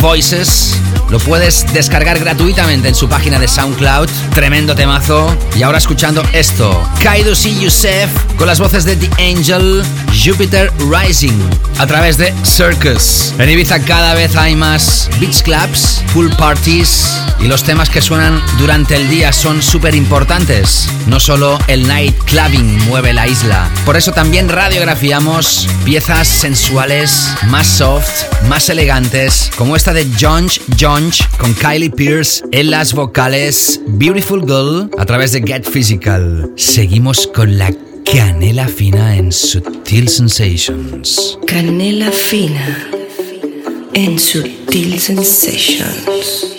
Voices. 0.00 0.74
Lo 1.10 1.18
puedes 1.18 1.72
descargar 1.72 2.18
gratuitamente 2.18 2.88
en 2.88 2.94
su 2.94 3.08
página 3.08 3.38
de 3.38 3.48
SoundCloud. 3.48 4.08
Tremendo 4.34 4.74
temazo. 4.74 5.36
Y 5.56 5.62
ahora 5.62 5.78
escuchando 5.78 6.22
esto. 6.32 6.82
Kaido 7.02 7.34
C. 7.34 7.54
Youssef 7.54 8.10
con 8.36 8.46
las 8.46 8.58
voces 8.60 8.84
de 8.84 8.96
The 8.96 9.10
Angel, 9.22 9.82
Jupiter 10.12 10.72
Rising 10.90 11.38
a 11.78 11.86
través 11.86 12.16
de 12.16 12.32
Circus. 12.44 13.32
En 13.38 13.50
Ibiza 13.50 13.80
cada 13.80 14.14
vez 14.14 14.36
hay 14.36 14.54
más 14.54 15.08
beach 15.20 15.42
clubs, 15.42 16.02
pool 16.12 16.30
parties 16.36 17.08
y 17.40 17.48
los 17.48 17.62
temas 17.62 17.90
que 17.90 18.00
suenan 18.00 18.42
durante 18.58 18.96
el 18.96 19.08
día 19.08 19.32
son 19.32 19.62
súper 19.62 19.94
importantes. 19.94 20.88
No 21.06 21.20
solo 21.20 21.58
el 21.66 21.86
night 21.86 22.16
clubbing 22.24 22.78
mueve 22.86 23.12
la 23.12 23.26
isla. 23.26 23.68
Por 23.84 23.96
eso 23.96 24.12
también 24.12 24.48
radiografiamos 24.48 25.68
piezas 25.84 26.26
sensuales, 26.28 27.28
más 27.46 27.66
soft, 27.66 28.08
más 28.48 28.68
elegantes, 28.68 29.50
como 29.56 29.76
esta 29.76 29.92
de 29.92 30.08
Jonge 30.18 30.60
Con 30.94 31.54
Kylie 31.54 31.90
Pierce 31.90 32.44
en 32.52 32.70
las 32.70 32.92
vocales 32.94 33.80
Beautiful 33.84 34.42
Girl 34.42 34.88
a 34.96 35.04
través 35.04 35.32
de 35.32 35.42
Get 35.42 35.68
Physical. 35.68 36.52
Seguimos 36.54 37.26
con 37.26 37.58
la 37.58 37.74
canela 38.04 38.68
fina 38.68 39.16
en 39.16 39.32
Sutil 39.32 40.08
Sensations. 40.08 41.36
Canela 41.48 42.12
fina 42.12 42.88
en 43.92 44.20
Sutil 44.20 45.00
Sensations. 45.00 46.53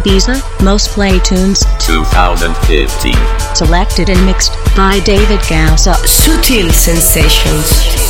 Ibiza 0.00 0.40
Most 0.62 0.90
Play 0.90 1.18
Tunes 1.20 1.60
2015. 1.80 3.14
selected 3.54 4.08
and 4.08 4.24
mixed 4.24 4.52
by 4.74 4.98
David 5.00 5.40
Gausa. 5.48 5.92
Sutil 6.06 6.72
Sensations. 6.72 8.09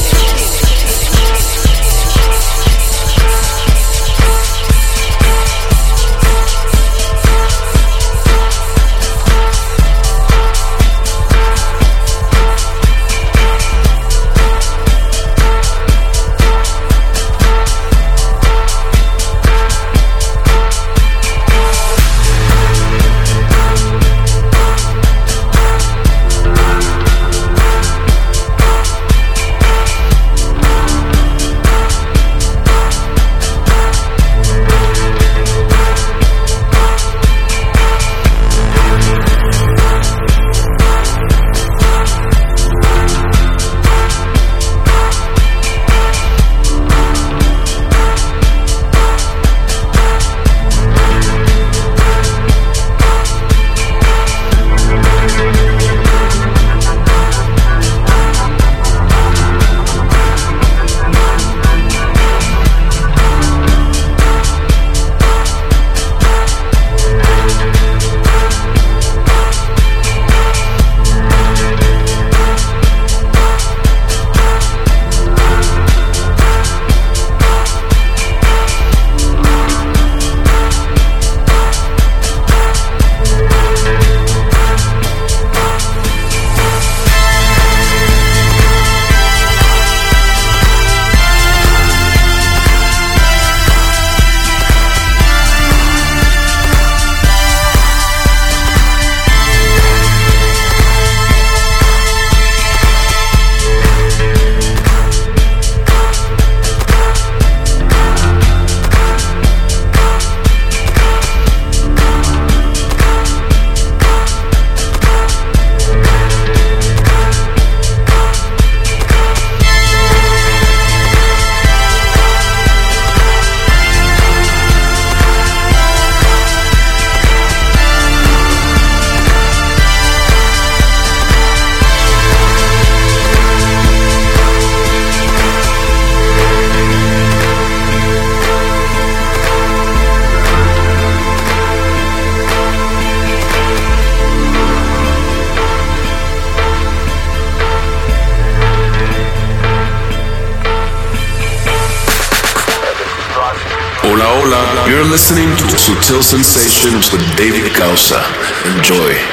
Sensations 156.81 157.13
with 157.13 157.37
David 157.37 157.77
Gausa. 157.77 158.25
Enjoy. 158.65 159.30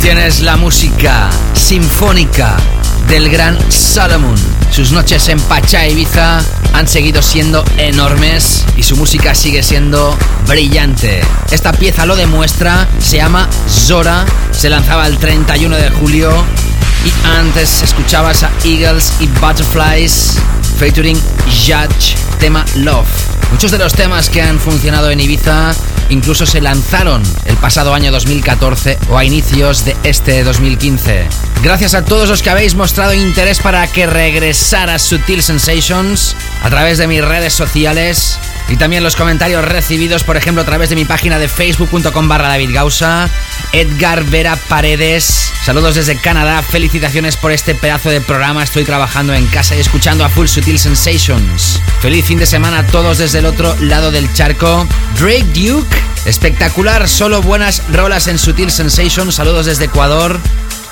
Tienes 0.00 0.40
la 0.40 0.56
música 0.56 1.28
sinfónica 1.52 2.56
del 3.08 3.28
gran 3.28 3.58
Solomon. 3.70 4.34
Sus 4.70 4.92
noches 4.92 5.28
en 5.28 5.38
Pacha 5.40 5.86
Ibiza 5.86 6.40
han 6.72 6.88
seguido 6.88 7.20
siendo 7.20 7.64
enormes 7.76 8.64
y 8.76 8.82
su 8.82 8.96
música 8.96 9.34
sigue 9.34 9.62
siendo 9.62 10.16
brillante. 10.46 11.20
Esta 11.50 11.72
pieza 11.72 12.06
lo 12.06 12.16
demuestra, 12.16 12.88
se 12.98 13.18
llama 13.18 13.48
Zora, 13.68 14.24
se 14.52 14.70
lanzaba 14.70 15.06
el 15.06 15.18
31 15.18 15.76
de 15.76 15.90
julio 15.90 16.32
y 17.04 17.26
antes 17.26 17.82
escuchabas 17.82 18.42
a 18.42 18.50
Eagles 18.64 19.12
y 19.20 19.26
Butterflies 19.26 20.38
featuring 20.78 21.20
Judge, 21.46 22.16
tema 22.38 22.64
Love. 22.76 23.06
Muchos 23.52 23.70
de 23.70 23.78
los 23.78 23.92
temas 23.92 24.30
que 24.30 24.40
han 24.40 24.58
funcionado 24.58 25.10
en 25.10 25.20
Ibiza 25.20 25.74
incluso 26.10 26.46
se 26.46 26.60
lanzaron 26.60 27.22
el 27.46 27.56
pasado 27.56 27.94
año 27.94 28.12
2014 28.12 28.98
o 29.08 29.18
a 29.18 29.24
inicios 29.24 29.84
de 29.84 29.96
este 30.02 30.44
2015. 30.44 31.26
Gracias 31.62 31.94
a 31.94 32.04
todos 32.04 32.28
los 32.28 32.42
que 32.42 32.50
habéis 32.50 32.74
mostrado 32.74 33.14
interés 33.14 33.60
para 33.60 33.86
que 33.86 34.06
regresara 34.06 34.98
Sutil 34.98 35.42
Sensations 35.42 36.36
a 36.62 36.70
través 36.70 36.98
de 36.98 37.06
mis 37.06 37.24
redes 37.24 37.54
sociales 37.54 38.38
y 38.68 38.76
también 38.76 39.02
los 39.02 39.16
comentarios 39.16 39.64
recibidos, 39.64 40.22
por 40.22 40.36
ejemplo, 40.36 40.62
a 40.62 40.66
través 40.66 40.90
de 40.90 40.96
mi 40.96 41.04
página 41.04 41.38
de 41.38 41.48
facebook.com 41.48 42.28
barra 42.28 42.48
David 42.48 42.70
Gausa, 42.72 43.28
Edgar 43.72 44.24
Vera 44.24 44.56
Paredes, 44.68 45.52
saludos 45.64 45.94
desde 45.94 46.20
Canadá, 46.20 46.60
felicitaciones 46.62 47.36
por 47.36 47.52
este 47.52 47.74
pedazo 47.74 48.10
de 48.10 48.20
programa, 48.20 48.64
estoy 48.64 48.84
trabajando 48.84 49.32
en 49.32 49.46
casa 49.46 49.76
y 49.76 49.80
escuchando 49.80 50.24
a 50.24 50.28
Full 50.28 50.48
Sutil 50.48 50.78
Sensations. 50.78 51.80
Feliz 52.00 52.24
fin 52.24 52.38
de 52.38 52.46
semana 52.46 52.80
a 52.80 52.86
todos 52.86 53.18
desde 53.18 53.38
el 53.38 53.46
otro 53.46 53.76
lado 53.76 54.10
del 54.10 54.32
charco. 54.34 54.86
Drake 55.18 55.46
Duke, 55.54 55.96
espectacular, 56.24 57.08
solo 57.08 57.42
buenas 57.42 57.82
rolas 57.92 58.26
en 58.26 58.38
Sutil 58.38 58.72
Sensations, 58.72 59.36
saludos 59.36 59.66
desde 59.66 59.84
Ecuador. 59.84 60.40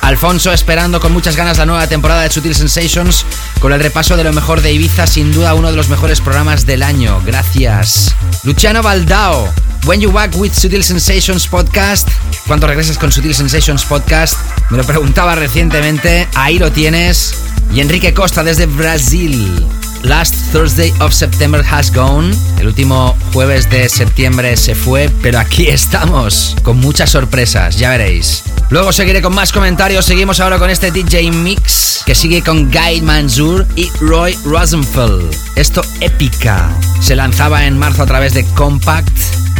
Alfonso 0.00 0.52
esperando 0.52 1.00
con 1.00 1.12
muchas 1.12 1.34
ganas 1.34 1.58
la 1.58 1.66
nueva 1.66 1.88
temporada 1.88 2.22
de 2.22 2.30
Sutil 2.30 2.54
Sensations 2.54 3.26
con 3.60 3.72
el 3.72 3.80
repaso 3.80 4.16
de 4.16 4.22
lo 4.22 4.32
mejor 4.32 4.62
de 4.62 4.72
Ibiza, 4.72 5.08
sin 5.08 5.32
duda 5.32 5.54
uno 5.54 5.70
de 5.70 5.76
los 5.76 5.88
mejores 5.88 6.20
programas 6.20 6.64
del 6.64 6.84
año. 6.84 7.20
Gracias. 7.26 8.14
Luciano 8.44 8.82
Baldao, 8.82 9.52
When 9.84 10.00
You 10.00 10.12
Back 10.12 10.36
with 10.36 10.52
Sutil 10.52 10.84
Sensations 10.84 11.46
Podcast. 11.48 12.08
¿Cuándo 12.48 12.66
regresas 12.66 12.96
con 12.96 13.12
Sutil 13.12 13.34
Sensations 13.34 13.84
Podcast? 13.84 14.34
Me 14.70 14.78
lo 14.78 14.84
preguntaba 14.84 15.34
recientemente. 15.34 16.26
Ahí 16.34 16.58
lo 16.58 16.72
tienes. 16.72 17.34
Y 17.74 17.80
Enrique 17.80 18.14
Costa 18.14 18.42
desde 18.42 18.64
Brasil. 18.64 19.66
Last 20.02 20.34
Thursday 20.50 20.94
of 21.00 21.12
September 21.12 21.62
has 21.70 21.92
gone. 21.92 22.34
El 22.58 22.68
último 22.68 23.14
jueves 23.34 23.68
de 23.68 23.86
septiembre 23.90 24.56
se 24.56 24.74
fue, 24.74 25.10
pero 25.22 25.38
aquí 25.38 25.66
estamos 25.68 26.56
con 26.62 26.78
muchas 26.78 27.10
sorpresas, 27.10 27.76
ya 27.76 27.90
veréis. 27.90 28.44
Luego 28.70 28.94
seguiré 28.94 29.20
con 29.20 29.34
más 29.34 29.52
comentarios. 29.52 30.06
Seguimos 30.06 30.40
ahora 30.40 30.58
con 30.58 30.70
este 30.70 30.90
DJ 30.90 31.30
Mix 31.30 32.02
que 32.06 32.14
sigue 32.14 32.42
con 32.42 32.70
Guy 32.70 33.02
Manzur 33.02 33.66
y 33.76 33.90
Roy 34.00 34.34
Rosenfeld. 34.46 35.36
Esto 35.54 35.82
épica. 36.00 36.70
Se 37.02 37.14
lanzaba 37.14 37.66
en 37.66 37.78
marzo 37.78 38.04
a 38.04 38.06
través 38.06 38.32
de 38.32 38.46
Compact. 38.54 39.14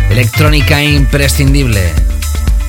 Electrónica 0.09 0.83
imprescindible. 0.83 1.93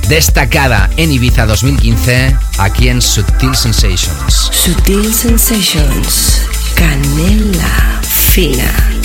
Destacada 0.10 0.90
en 0.98 1.12
Ibiza 1.12 1.46
2015, 1.46 2.36
aquí 2.58 2.90
en 2.90 3.00
Sutil 3.00 3.56
Sensations. 3.56 4.50
Sutil 4.52 5.14
Sensations. 5.14 6.42
Canela 6.76 8.02
fina. 8.02 8.99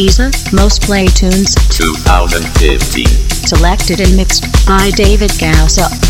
Deezer, 0.00 0.32
most 0.50 0.80
play 0.80 1.04
tunes 1.08 1.54
2015. 1.68 3.04
Selected 3.28 4.00
and 4.00 4.16
mixed 4.16 4.44
by 4.66 4.88
David 4.96 5.30
Gausa. 5.38 6.09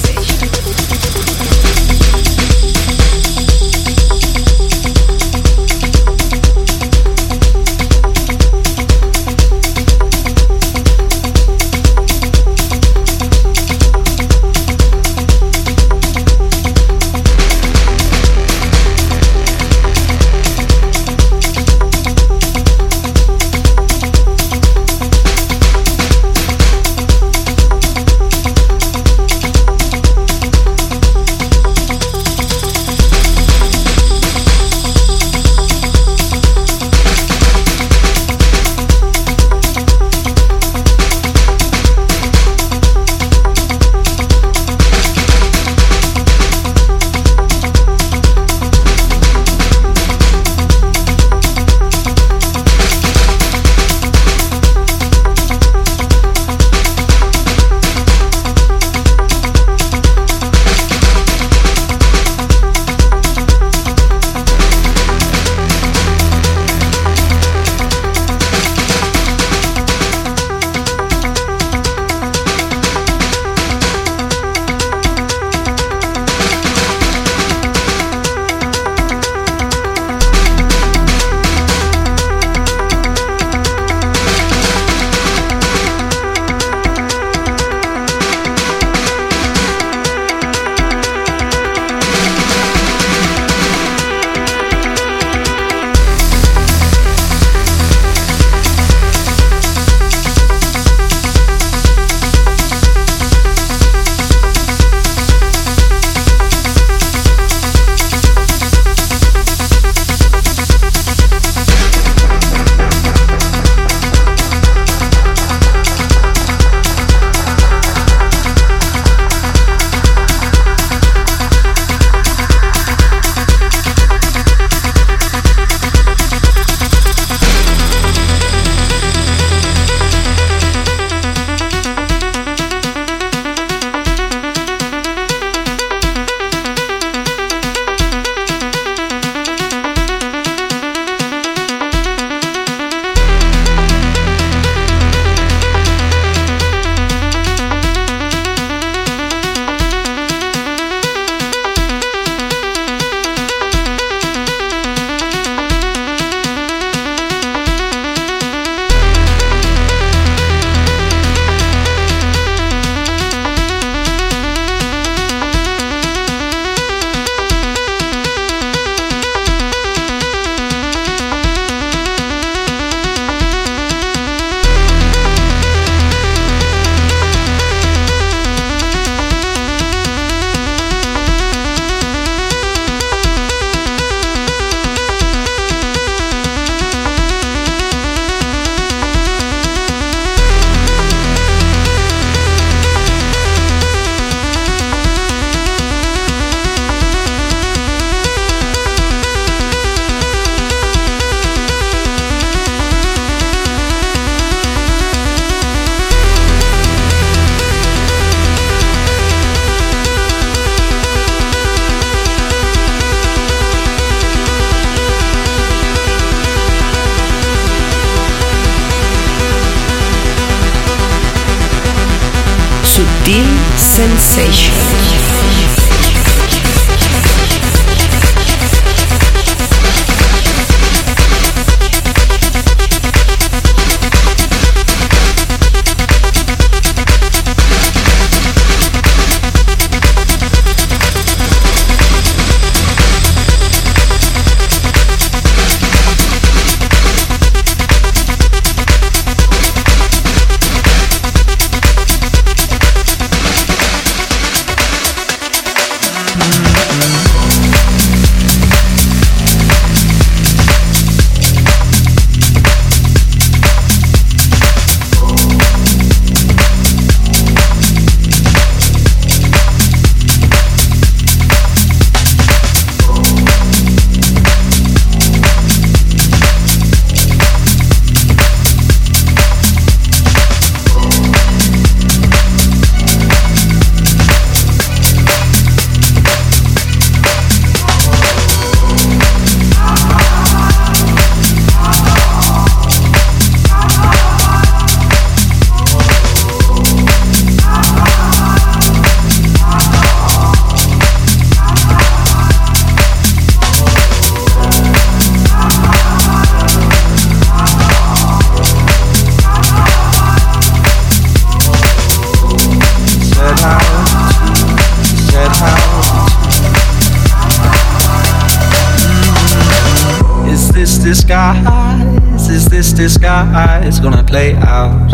Is 323.13 323.99
gonna 323.99 324.23
play 324.23 324.55
out? 324.55 325.11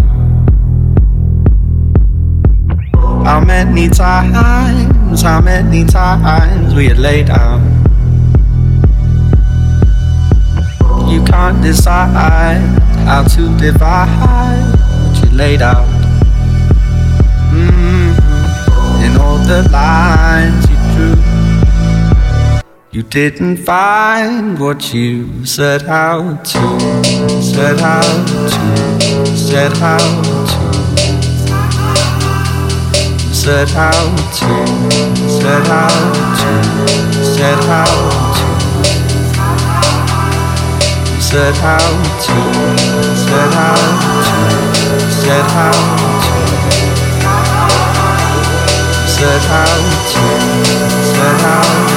How 3.25 3.39
many 3.43 3.89
times, 3.89 5.21
how 5.23 5.41
many 5.41 5.83
times 5.83 6.75
we 6.75 6.89
had 6.89 6.99
laid 6.99 7.31
out? 7.31 7.59
You 11.09 11.23
can't 11.23 11.59
decide 11.63 12.61
how 13.05 13.23
to 13.23 13.57
divide 13.57 14.75
what 15.03 15.23
you 15.23 15.35
laid 15.35 15.63
out. 15.63 15.87
Mm, 17.51 18.13
in 19.05 19.17
all 19.19 19.39
the 19.39 19.67
lines 19.71 20.69
you 20.69 20.77
drew, 20.93 21.15
you 22.91 23.01
didn't 23.01 23.57
find 23.57 24.59
what 24.59 24.93
you 24.93 25.45
set 25.45 25.87
out 25.87 26.45
to, 26.45 26.96
set 27.57 27.81
out 27.81 28.27
to, 28.27 29.35
set 29.35 29.81
out 29.81 30.23
to, 30.23 30.61
set 33.33 33.73
out 33.75 34.13
to, 34.37 34.53
set 35.27 35.65
out 35.65 36.13
to, 36.37 36.53
set 37.25 37.63
out 37.65 37.97
to. 37.97 38.47
Set 41.19 41.57
out 41.63 41.97
to, 42.25 42.37
set 43.25 43.53
out 43.57 43.97
to, 44.05 44.45
set 45.09 45.49
out 45.57 45.81
to. 46.21 46.37
Set 49.17 49.45
out 49.49 49.81
to, 50.11 50.25
set 51.11 51.41
out 51.43 51.89
to, 51.89 51.96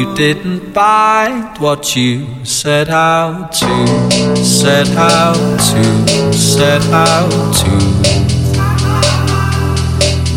you 0.00 0.14
didn't 0.14 0.72
find 0.72 1.58
what 1.58 1.94
you 1.94 2.26
set 2.42 2.88
out 2.88 3.52
to, 3.52 4.42
set 4.42 4.88
out 4.96 5.34
to, 5.58 6.32
set 6.32 6.82
out 6.90 7.54
to. 7.54 7.70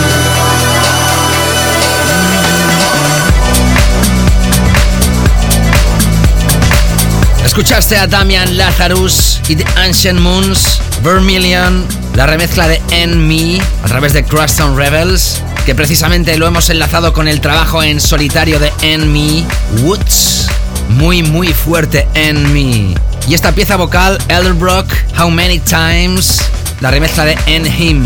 Escuchaste 7.45 7.99
a 7.99 8.07
Damian 8.07 8.57
Lazarus 8.57 9.43
y 9.47 9.57
The 9.57 9.67
Ancient 9.77 10.19
Moons, 10.19 10.81
Vermilion, 11.03 11.87
la 12.15 12.25
remezcla 12.25 12.67
de 12.67 12.81
En 12.93 13.29
Me 13.29 13.61
a 13.85 13.89
través 13.89 14.15
de 14.15 14.25
Cruston 14.25 14.75
Rebels, 14.75 15.43
que 15.67 15.75
precisamente 15.75 16.39
lo 16.39 16.47
hemos 16.47 16.71
enlazado 16.71 17.13
con 17.13 17.29
el 17.29 17.43
trabajo 17.43 17.83
en 17.83 18.01
solitario 18.01 18.59
de 18.59 18.73
En 18.81 19.13
Me, 19.13 19.45
Woods. 19.83 20.47
Muy, 20.89 21.23
muy 21.23 21.53
fuerte 21.53 22.09
En 22.15 22.55
Me. 22.55 23.10
Y 23.29 23.35
esta 23.35 23.53
pieza 23.53 23.77
vocal, 23.77 24.19
Elderbrock, 24.29 24.93
How 25.19 25.31
Many 25.31 25.61
Times, 25.61 26.41
la 26.81 26.91
remezcla 26.91 27.25
de 27.25 27.39
En 27.47 27.67
Him 27.67 28.05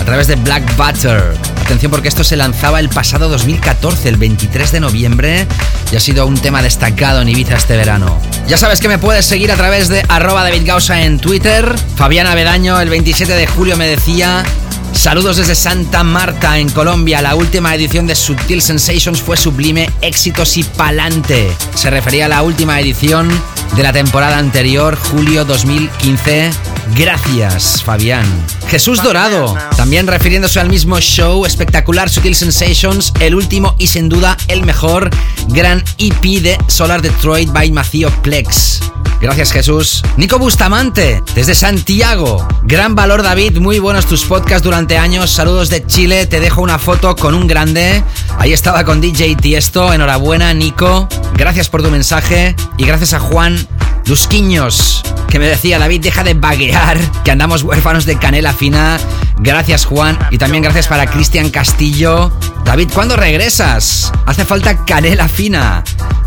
a 0.00 0.04
través 0.04 0.26
de 0.26 0.36
Black 0.36 0.64
Butter. 0.76 1.34
Atención 1.62 1.90
porque 1.90 2.08
esto 2.08 2.24
se 2.24 2.36
lanzaba 2.36 2.78
el 2.80 2.90
pasado 2.90 3.28
2014, 3.28 4.08
el 4.08 4.16
23 4.16 4.72
de 4.72 4.80
noviembre, 4.80 5.46
y 5.90 5.96
ha 5.96 6.00
sido 6.00 6.26
un 6.26 6.36
tema 6.36 6.60
destacado 6.62 7.22
en 7.22 7.28
Ibiza 7.28 7.56
este 7.56 7.76
verano. 7.76 8.20
Ya 8.46 8.58
sabes 8.58 8.80
que 8.80 8.88
me 8.88 8.98
puedes 8.98 9.24
seguir 9.24 9.50
a 9.50 9.56
través 9.56 9.88
de 9.88 10.04
arroba 10.08 10.42
David 10.42 10.66
Gausa 10.66 11.02
en 11.02 11.18
Twitter. 11.18 11.74
Fabiana 11.96 12.34
Bedaño 12.34 12.80
el 12.80 12.90
27 12.90 13.32
de 13.32 13.46
julio 13.46 13.76
me 13.76 13.86
decía... 13.86 14.44
Saludos 14.92 15.38
desde 15.38 15.56
Santa 15.56 16.04
Marta, 16.04 16.56
en 16.58 16.70
Colombia. 16.70 17.20
La 17.20 17.34
última 17.34 17.74
edición 17.74 18.06
de 18.06 18.14
Subtil 18.14 18.62
Sensations 18.62 19.20
fue 19.20 19.36
sublime, 19.36 19.90
éxitos 20.00 20.56
y 20.56 20.62
palante. 20.62 21.50
Se 21.74 21.90
refería 21.90 22.26
a 22.26 22.28
la 22.28 22.42
última 22.42 22.80
edición 22.80 23.28
de 23.76 23.82
la 23.82 23.92
temporada 23.92 24.38
anterior, 24.38 24.96
julio 24.96 25.44
2015. 25.44 26.73
Gracias, 26.96 27.82
Fabián. 27.82 28.24
Jesús 28.68 29.02
Dorado, 29.02 29.56
también 29.76 30.06
refiriéndose 30.06 30.60
al 30.60 30.68
mismo 30.68 31.00
show, 31.00 31.44
espectacular 31.44 32.08
Sutil 32.08 32.36
Sensations, 32.36 33.12
el 33.18 33.34
último 33.34 33.74
y 33.78 33.88
sin 33.88 34.08
duda 34.08 34.36
el 34.46 34.62
mejor 34.62 35.10
gran 35.48 35.82
EP 35.98 36.22
de 36.40 36.56
Solar 36.68 37.02
Detroit 37.02 37.50
by 37.50 37.72
Macío 37.72 38.10
Plex. 38.22 38.80
Gracias 39.20 39.50
Jesús. 39.50 40.02
Nico 40.16 40.38
Bustamante, 40.38 41.20
desde 41.34 41.56
Santiago. 41.56 42.46
Gran 42.62 42.94
valor 42.94 43.22
David, 43.22 43.58
muy 43.58 43.80
buenos 43.80 44.06
tus 44.06 44.24
podcasts 44.24 44.62
durante 44.62 44.96
años. 44.96 45.30
Saludos 45.30 45.70
de 45.70 45.84
Chile, 45.86 46.26
te 46.26 46.38
dejo 46.38 46.62
una 46.62 46.78
foto 46.78 47.16
con 47.16 47.34
un 47.34 47.48
grande. 47.48 48.04
Ahí 48.38 48.52
estaba 48.52 48.84
con 48.84 49.00
DJ 49.00 49.34
Tiesto. 49.36 49.92
Enhorabuena 49.92 50.54
Nico. 50.54 51.08
Gracias 51.36 51.68
por 51.68 51.82
tu 51.82 51.90
mensaje. 51.90 52.54
Y 52.76 52.84
gracias 52.84 53.14
a 53.14 53.18
Juan 53.20 53.66
Lusquiños, 54.06 55.02
que 55.28 55.38
me 55.38 55.46
decía 55.46 55.78
David, 55.78 56.02
deja 56.02 56.22
de 56.24 56.34
baguear, 56.34 56.98
que 57.22 57.30
andamos 57.30 57.62
huérfanos 57.62 58.04
de 58.04 58.18
canela 58.18 58.52
fina. 58.52 58.98
Gracias 59.38 59.86
Juan. 59.86 60.18
Y 60.30 60.38
también 60.38 60.62
gracias 60.62 60.88
para 60.88 61.06
Cristian 61.06 61.50
Castillo. 61.50 62.30
David, 62.64 62.90
¿cuándo 62.92 63.16
regresas? 63.16 64.12
Hace 64.26 64.44
falta 64.44 64.84
canela 64.84 65.28
fina. 65.28 65.82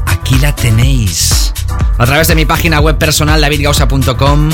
Aquí 0.05 0.37
la 0.39 0.55
tenéis. 0.55 1.53
A 1.97 2.05
través 2.05 2.27
de 2.27 2.35
mi 2.35 2.45
página 2.45 2.79
web 2.79 2.97
personal 2.97 3.41
davidgausa.com 3.41 4.49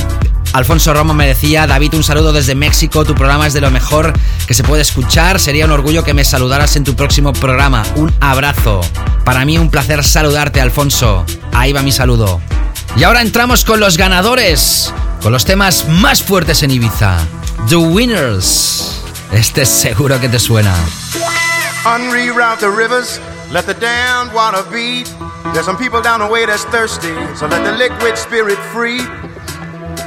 Alfonso 0.54 0.94
Romo 0.94 1.16
me 1.16 1.26
decía, 1.26 1.66
David, 1.66 1.96
un 1.96 2.04
saludo 2.04 2.32
desde 2.32 2.54
México, 2.54 3.04
tu 3.06 3.16
programa 3.16 3.48
es 3.48 3.54
de 3.54 3.62
lo 3.62 3.72
mejor 3.72 4.14
que 4.46 4.54
se 4.54 4.64
puede 4.64 4.84
escuchar, 4.84 5.40
sería 5.40 5.66
un 5.66 5.72
orgullo 5.72 6.04
que 6.04 6.14
me 6.14 6.24
saludaras 6.24 6.76
en 6.76 6.84
tu 6.84 6.96
próximo 6.96 7.34
programa, 7.34 7.84
un 7.96 8.14
abrazo. 8.22 8.82
Para 9.26 9.46
mí 9.46 9.58
un 9.58 9.72
placer 9.72 10.04
saludarte, 10.04 10.62
Alfonso. 10.62 11.26
Ahí 11.54 11.74
va 11.74 11.82
mi 11.82 11.92
saludo. 11.92 12.40
Y 12.96 13.04
ahora 13.04 13.22
entramos 13.22 13.66
con 13.66 13.80
los 13.80 13.98
ganadores, 13.98 14.94
con 15.22 15.32
los 15.32 15.46
temas 15.46 15.88
más 15.88 16.22
fuertes 16.22 16.64
en 16.64 16.72
Ibiza. 16.72 17.18
The 17.70 17.78
Winners. 17.78 19.02
Este 19.32 19.66
seguro 19.66 20.20
que 20.20 20.30
te 20.30 20.40
suena. 20.40 20.74
Unreroute 21.86 22.60
the 22.60 22.70
rivers, 22.70 23.20
let 23.52 23.66
the 23.66 23.74
damned 23.74 24.32
water 24.34 24.64
beat. 24.72 25.12
There's 25.54 25.66
some 25.66 25.78
people 25.78 26.02
down 26.02 26.20
the 26.20 26.28
way 26.28 26.46
that's 26.46 26.66
thirsty, 26.66 27.14
so 27.36 27.48
let 27.48 27.64
the 27.64 27.74
liquid 27.74 28.18
spirit 28.18 28.58
free. 28.72 29.00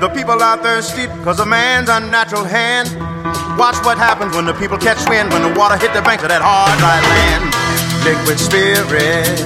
The 0.01 0.09
people 0.15 0.43
are 0.43 0.57
thirsty 0.59 1.07
because 1.07 1.41
of 1.41 1.49
man's 1.49 1.89
unnatural 1.89 2.45
hand. 2.45 2.89
Watch 3.59 3.77
what 3.85 3.99
happens 3.99 4.35
when 4.37 4.45
the 4.45 4.55
people 4.55 4.79
catch 4.79 5.09
wind, 5.09 5.33
when 5.33 5.43
the 5.43 5.59
water 5.59 5.77
hit 5.77 5.93
the 5.93 6.03
banks 6.03 6.23
of 6.23 6.29
that 6.29 6.43
hard, 6.43 6.79
dry 6.79 7.01
land. 7.01 7.45
Liquid 8.05 8.39
spirit, 8.39 9.41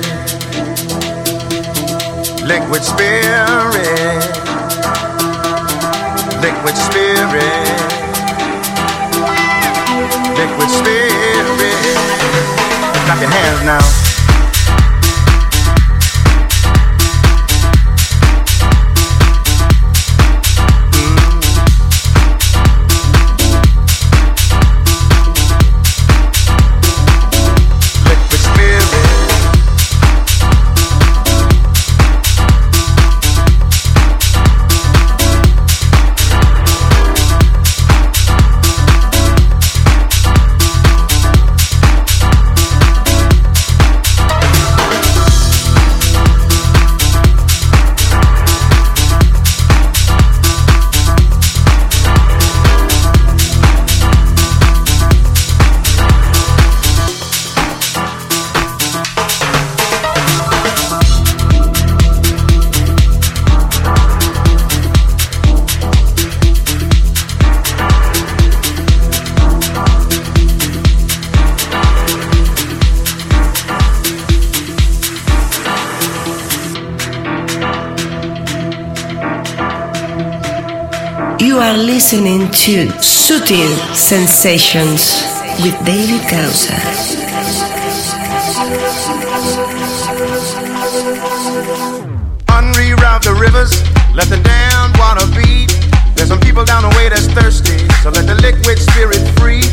liquid 2.45 2.85
spirit, 2.85 4.25
liquid 6.41 6.77
spirit, 6.77 7.81
liquid 10.37 10.71
spirit. 10.71 11.97
Clap 13.05 13.21
your 13.21 13.31
hands 13.31 13.65
now. 13.65 14.10
To 82.61 82.85
Sutil 83.01 83.73
Sensations 83.97 85.25
with 85.65 85.73
David 85.81 86.21
Gausa. 86.29 86.77
Unreroute 92.53 93.25
the 93.25 93.33
rivers, 93.33 93.81
let 94.13 94.29
the 94.29 94.37
damned 94.45 94.93
water 95.01 95.25
beat. 95.33 95.73
There's 96.17 96.29
some 96.29 96.41
people 96.41 96.63
down 96.67 96.83
the 96.83 96.93
way 97.01 97.09
that's 97.09 97.29
thirsty, 97.33 97.81
so 98.05 98.11
let 98.11 98.27
the 98.29 98.37
liquid 98.45 98.77
spirit 98.77 99.25
free. 99.41 99.65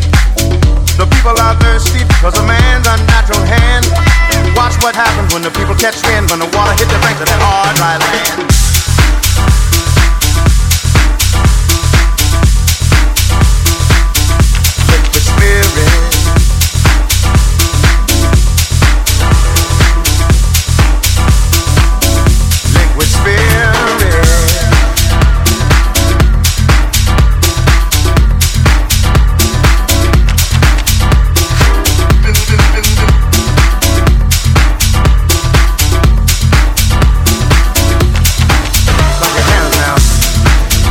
The 0.95 1.11
people 1.11 1.35
are 1.43 1.59
thirsty 1.59 2.07
because 2.07 2.39
of 2.39 2.47
man's 2.47 2.87
unnatural 2.87 3.43
hand. 3.43 3.83
Watch 4.55 4.79
what 4.79 4.95
happens 4.95 5.33
when 5.33 5.43
the 5.43 5.51
people 5.51 5.75
catch 5.75 5.99
wind, 6.07 6.31
when 6.31 6.39
the 6.39 6.47
water 6.55 6.71
hit 6.79 6.87
the 6.87 6.99
banks 7.03 7.19
of 7.19 7.27
that 7.27 7.41
hard, 7.43 7.75
dry 7.75 7.99
land. 7.99 8.86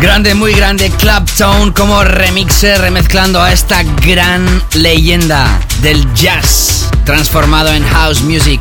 Grande, 0.07 0.37
muy 0.37 0.53
grande, 0.53 0.89
Clapton 0.89 1.73
como 1.73 2.05
remixer, 2.05 2.81
remezclando 2.81 3.43
a 3.43 3.53
esta 3.53 3.83
gran 3.83 4.62
leyenda 4.74 5.59
del 5.83 6.07
jazz, 6.15 6.89
transformado 7.05 7.73
en 7.73 7.85
house 7.89 8.23
music, 8.23 8.61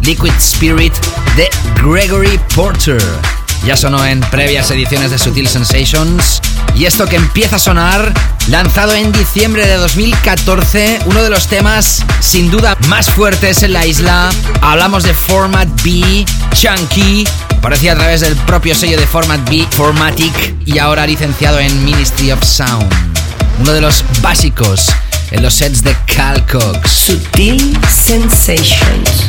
Liquid 0.00 0.32
Spirit 0.38 0.94
de 1.36 1.50
Gregory 1.84 2.40
Porter. 2.54 3.02
Ya 3.66 3.76
sonó 3.76 4.06
en 4.06 4.20
previas 4.20 4.70
ediciones 4.70 5.10
de 5.10 5.18
Sutil 5.18 5.48
Sensations. 5.48 6.40
Y 6.74 6.86
esto 6.86 7.06
que 7.06 7.16
empieza 7.16 7.56
a 7.56 7.58
sonar, 7.58 8.12
lanzado 8.48 8.94
en 8.94 9.12
diciembre 9.12 9.66
de 9.66 9.74
2014, 9.74 11.00
uno 11.04 11.22
de 11.22 11.28
los 11.30 11.46
temas 11.46 12.04
sin 12.20 12.50
duda 12.50 12.76
más 12.88 13.10
fuertes 13.10 13.62
en 13.62 13.74
la 13.74 13.84
isla. 13.84 14.30
Hablamos 14.62 15.02
de 15.02 15.12
Format 15.12 15.68
B, 15.82 16.24
Chunky, 16.54 17.26
Aparecía 17.58 17.92
a 17.92 17.96
través 17.96 18.20
del 18.20 18.36
propio 18.36 18.74
sello 18.74 18.98
de 18.98 19.06
Format 19.06 19.48
B, 19.48 19.66
Formatic, 19.70 20.54
y 20.64 20.78
ahora 20.78 21.06
licenciado 21.06 21.58
en 21.58 21.84
Ministry 21.84 22.32
of 22.32 22.42
Sound. 22.44 22.92
Uno 23.58 23.72
de 23.72 23.80
los 23.80 24.04
básicos 24.20 24.86
en 25.30 25.42
los 25.42 25.54
sets 25.54 25.82
de 25.82 25.96
Calcox. 26.06 26.90
Sutil 26.90 27.78
Sensations. 27.88 29.26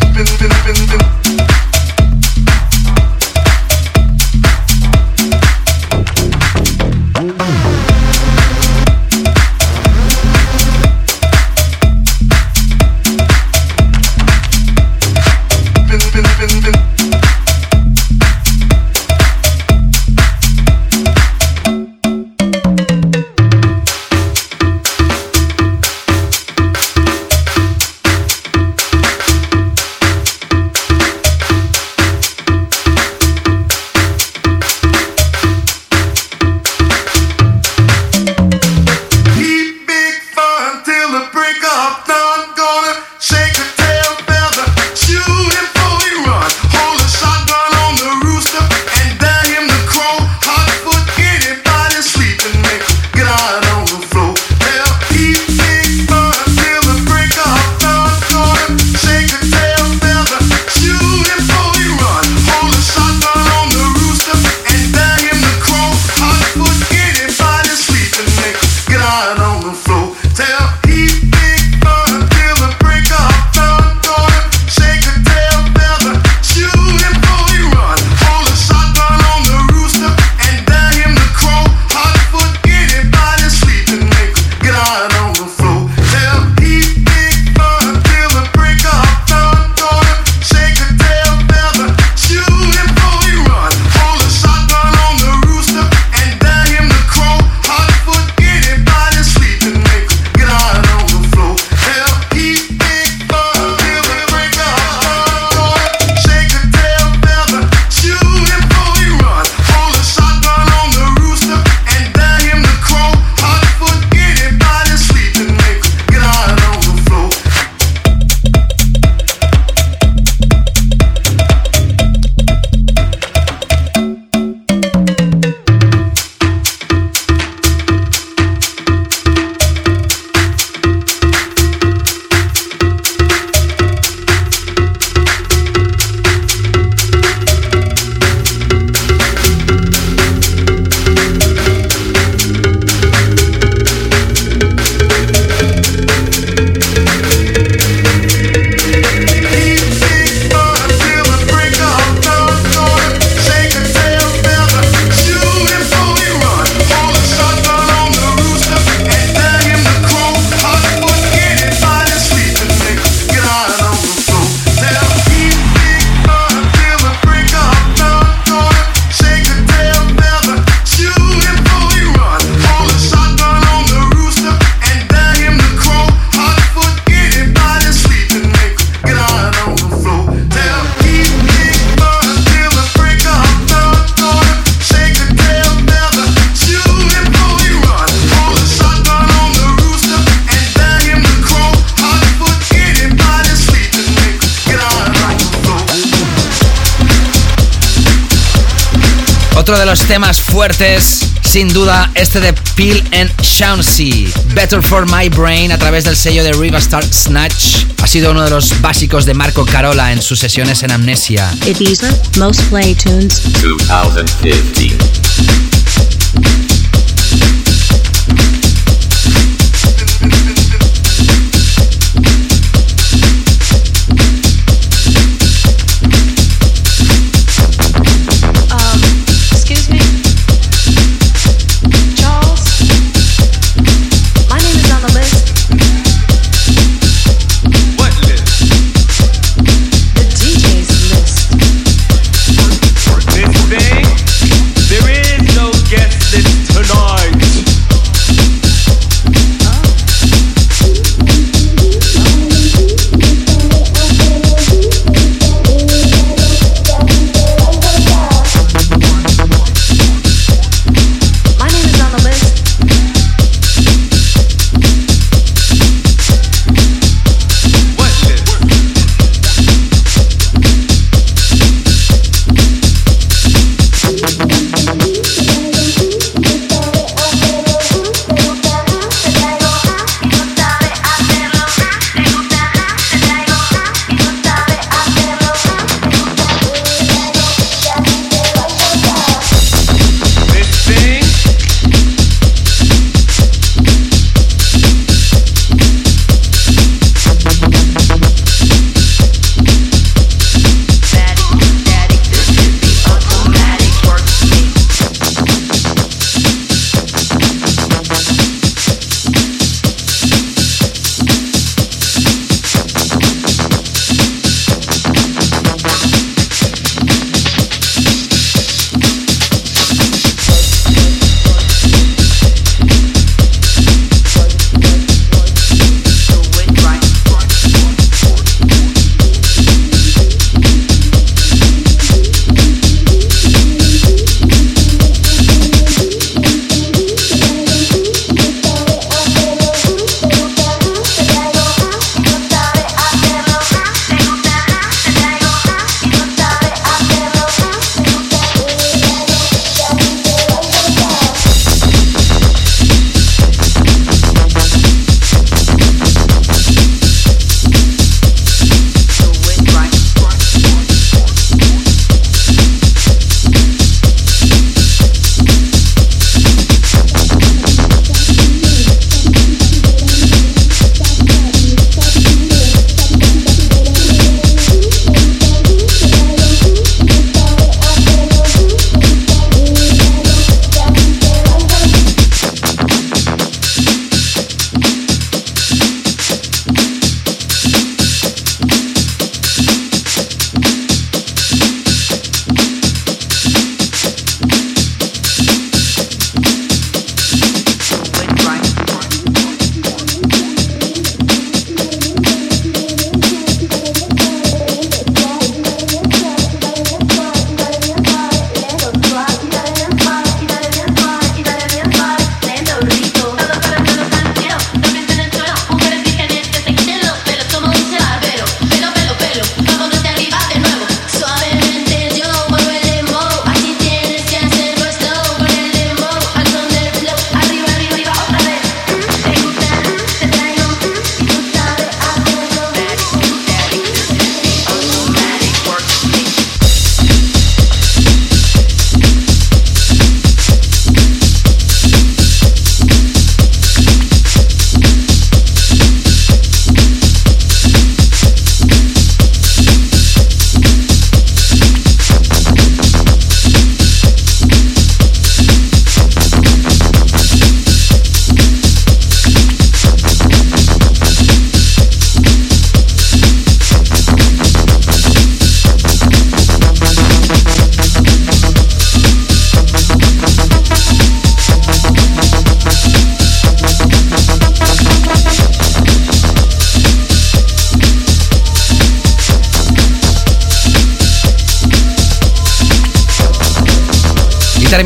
Fuertes, 200.67 201.21
sin 201.43 201.69
duda, 201.69 202.11
este 202.13 202.41
de 202.41 202.51
Peel 202.75 203.01
and 203.13 203.33
Chauncey. 203.41 204.29
Better 204.53 204.81
for 204.81 205.05
My 205.05 205.29
Brain 205.29 205.71
a 205.71 205.77
través 205.77 206.03
del 206.03 206.17
sello 206.17 206.43
de 206.43 206.51
Riva 206.51 206.77
Star 206.79 207.05
Snatch. 207.05 207.85
Ha 208.01 208.07
sido 208.07 208.31
uno 208.31 208.43
de 208.43 208.49
los 208.49 208.81
básicos 208.81 209.25
de 209.25 209.33
Marco 209.33 209.65
Carola 209.65 210.11
en 210.11 210.21
sus 210.21 210.39
sesiones 210.39 210.83
en 210.83 210.91
Amnesia. 210.91 211.49
Ibiza, 211.65 212.09
most 212.37 212.59
play 212.63 212.95
tunes. 212.95 213.43
2015. 213.61 215.86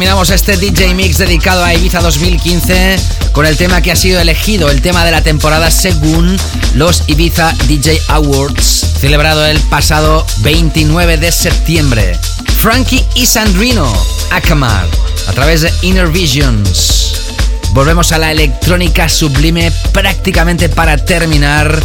Terminamos 0.01 0.31
este 0.31 0.57
DJ 0.57 0.95
Mix 0.95 1.19
dedicado 1.19 1.63
a 1.63 1.75
Ibiza 1.75 2.01
2015 2.01 2.95
con 3.33 3.45
el 3.45 3.55
tema 3.55 3.83
que 3.83 3.91
ha 3.91 3.95
sido 3.95 4.19
elegido, 4.19 4.71
el 4.71 4.81
tema 4.81 5.05
de 5.05 5.11
la 5.11 5.21
temporada 5.21 5.69
según 5.69 6.35
los 6.73 7.03
Ibiza 7.05 7.53
DJ 7.67 8.01
Awards, 8.07 8.95
celebrado 8.99 9.45
el 9.45 9.59
pasado 9.59 10.25
29 10.39 11.17
de 11.17 11.31
septiembre. 11.31 12.17
Frankie 12.57 13.05
y 13.13 13.27
Sandrino, 13.27 13.93
Akamar, 14.31 14.87
a 15.27 15.33
través 15.33 15.61
de 15.61 15.71
Inner 15.83 16.07
Visions. 16.07 17.33
Volvemos 17.73 18.11
a 18.11 18.17
la 18.17 18.31
electrónica 18.31 19.07
sublime 19.07 19.71
prácticamente 19.91 20.67
para 20.67 20.97
terminar 20.97 21.79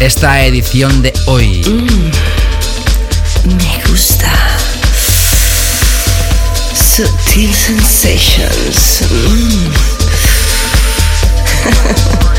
esta 0.00 0.44
edición 0.44 1.00
de 1.00 1.12
hoy. 1.26 1.62
Me 3.44 3.88
gusta. 3.88 4.51
Subtle 7.32 7.54
sensations. 7.54 9.00
Mm. 9.08 9.72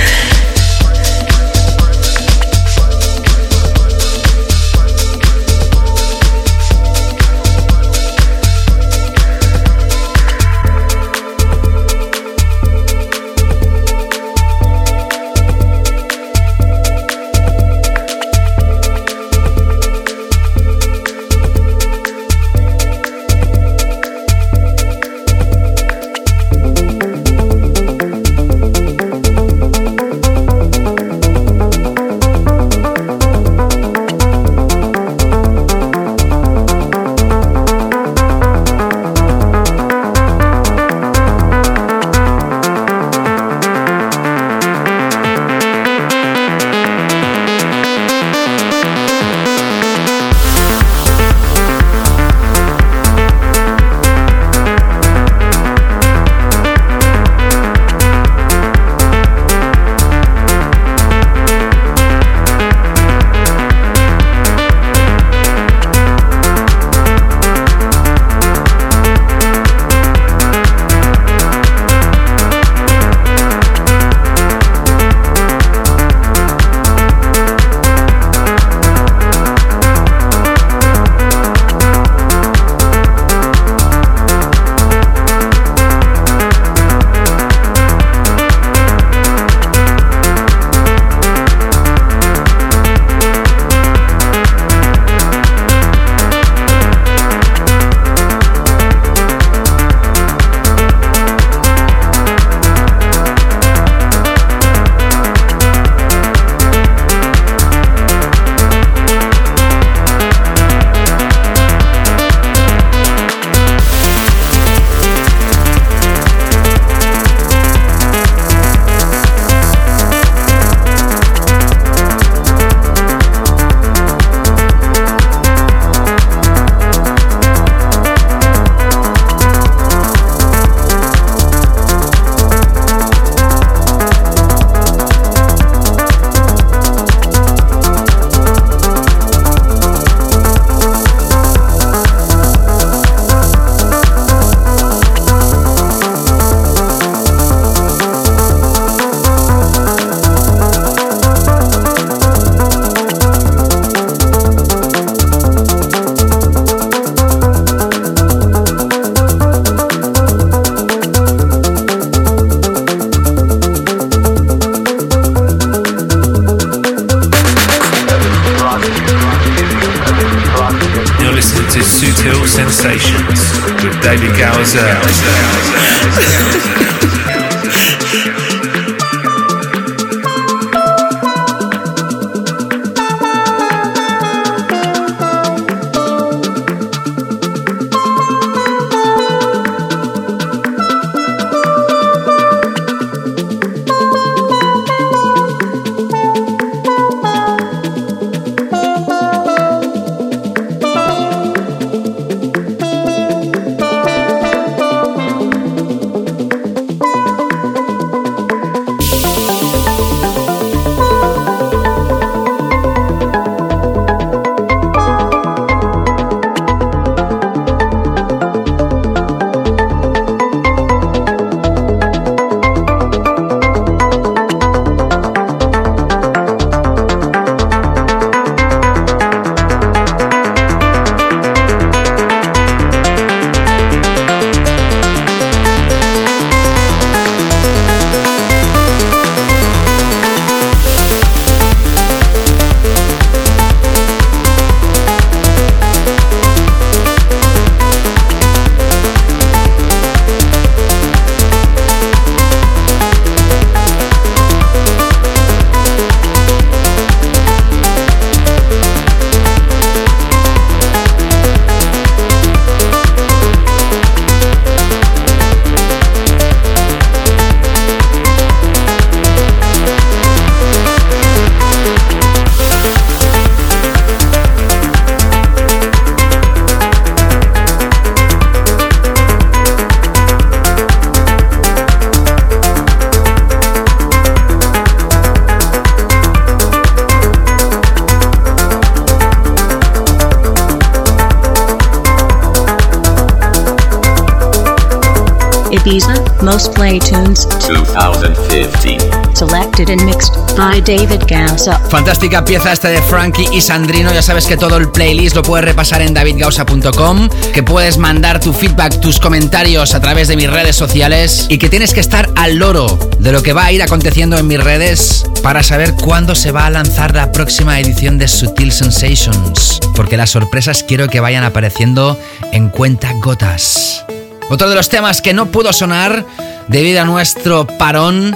2015. 297.67 299.23
selected 299.33 299.89
and 299.89 300.05
mixed 300.05 300.33
by 300.55 300.79
David 300.81 301.23
Gausa. 301.27 301.79
Fantástica 301.89 302.45
pieza 302.45 302.71
esta 302.71 302.87
de 302.89 303.01
Frankie 303.01 303.47
y 303.51 303.61
Sandrino. 303.61 304.13
Ya 304.13 304.21
sabes 304.21 304.45
que 304.45 304.57
todo 304.57 304.77
el 304.77 304.89
playlist 304.89 305.35
lo 305.35 305.41
puedes 305.41 305.65
repasar 305.65 306.01
en 306.01 306.13
davidgausa.com, 306.13 307.29
que 307.53 307.63
puedes 307.63 307.97
mandar 307.97 308.39
tu 308.39 308.53
feedback, 308.53 308.99
tus 308.99 309.19
comentarios 309.19 309.95
a 309.95 309.99
través 309.99 310.27
de 310.27 310.37
mis 310.37 310.49
redes 310.49 310.75
sociales 310.75 311.47
y 311.49 311.57
que 311.57 311.69
tienes 311.69 311.93
que 311.93 311.99
estar 311.99 312.29
al 312.35 312.55
loro 312.55 312.97
de 313.19 313.31
lo 313.31 313.43
que 313.43 313.53
va 313.53 313.65
a 313.65 313.71
ir 313.71 313.83
aconteciendo 313.83 314.37
en 314.37 314.47
mis 314.47 314.63
redes 314.63 315.25
para 315.41 315.63
saber 315.63 315.93
cuándo 315.93 316.35
se 316.35 316.51
va 316.51 316.65
a 316.65 316.69
lanzar 316.69 317.13
la 317.13 317.31
próxima 317.31 317.79
edición 317.79 318.17
de 318.17 318.27
Sutil 318.27 318.71
Sensations. 318.71 319.79
Porque 319.95 320.17
las 320.17 320.29
sorpresas 320.29 320.83
quiero 320.83 321.07
que 321.09 321.19
vayan 321.19 321.43
apareciendo 321.43 322.17
en 322.51 322.69
cuenta 322.69 323.11
gotas. 323.21 324.05
Otro 324.49 324.69
de 324.69 324.75
los 324.75 324.89
temas 324.89 325.21
que 325.21 325.33
no 325.33 325.47
pudo 325.47 325.73
sonar 325.73 326.25
debido 326.67 327.01
a 327.01 327.05
nuestro 327.05 327.67
parón 327.67 328.35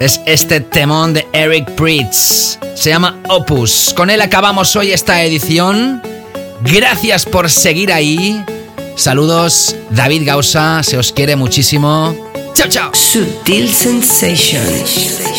es 0.00 0.20
este 0.26 0.60
temón 0.60 1.14
de 1.14 1.26
Eric 1.32 1.70
Pritz. 1.72 2.58
Se 2.74 2.90
llama 2.90 3.20
Opus. 3.28 3.94
Con 3.96 4.10
él 4.10 4.20
acabamos 4.20 4.74
hoy 4.76 4.92
esta 4.92 5.22
edición. 5.22 6.02
Gracias 6.62 7.24
por 7.24 7.50
seguir 7.50 7.92
ahí. 7.92 8.44
Saludos, 8.96 9.76
David 9.90 10.22
Gausa. 10.26 10.82
Se 10.82 10.96
os 10.98 11.12
quiere 11.12 11.36
muchísimo. 11.36 12.14
Chao, 12.54 12.68
chao. 12.68 12.90
Sutil 12.94 13.72
Sensations. 13.72 15.32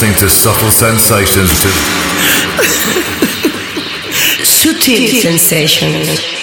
Listening 0.00 0.16
to 0.16 0.28
Subtle 0.28 0.70
Sensations. 0.70 1.50
Subtle 4.44 5.08
Sensations. 5.08 6.37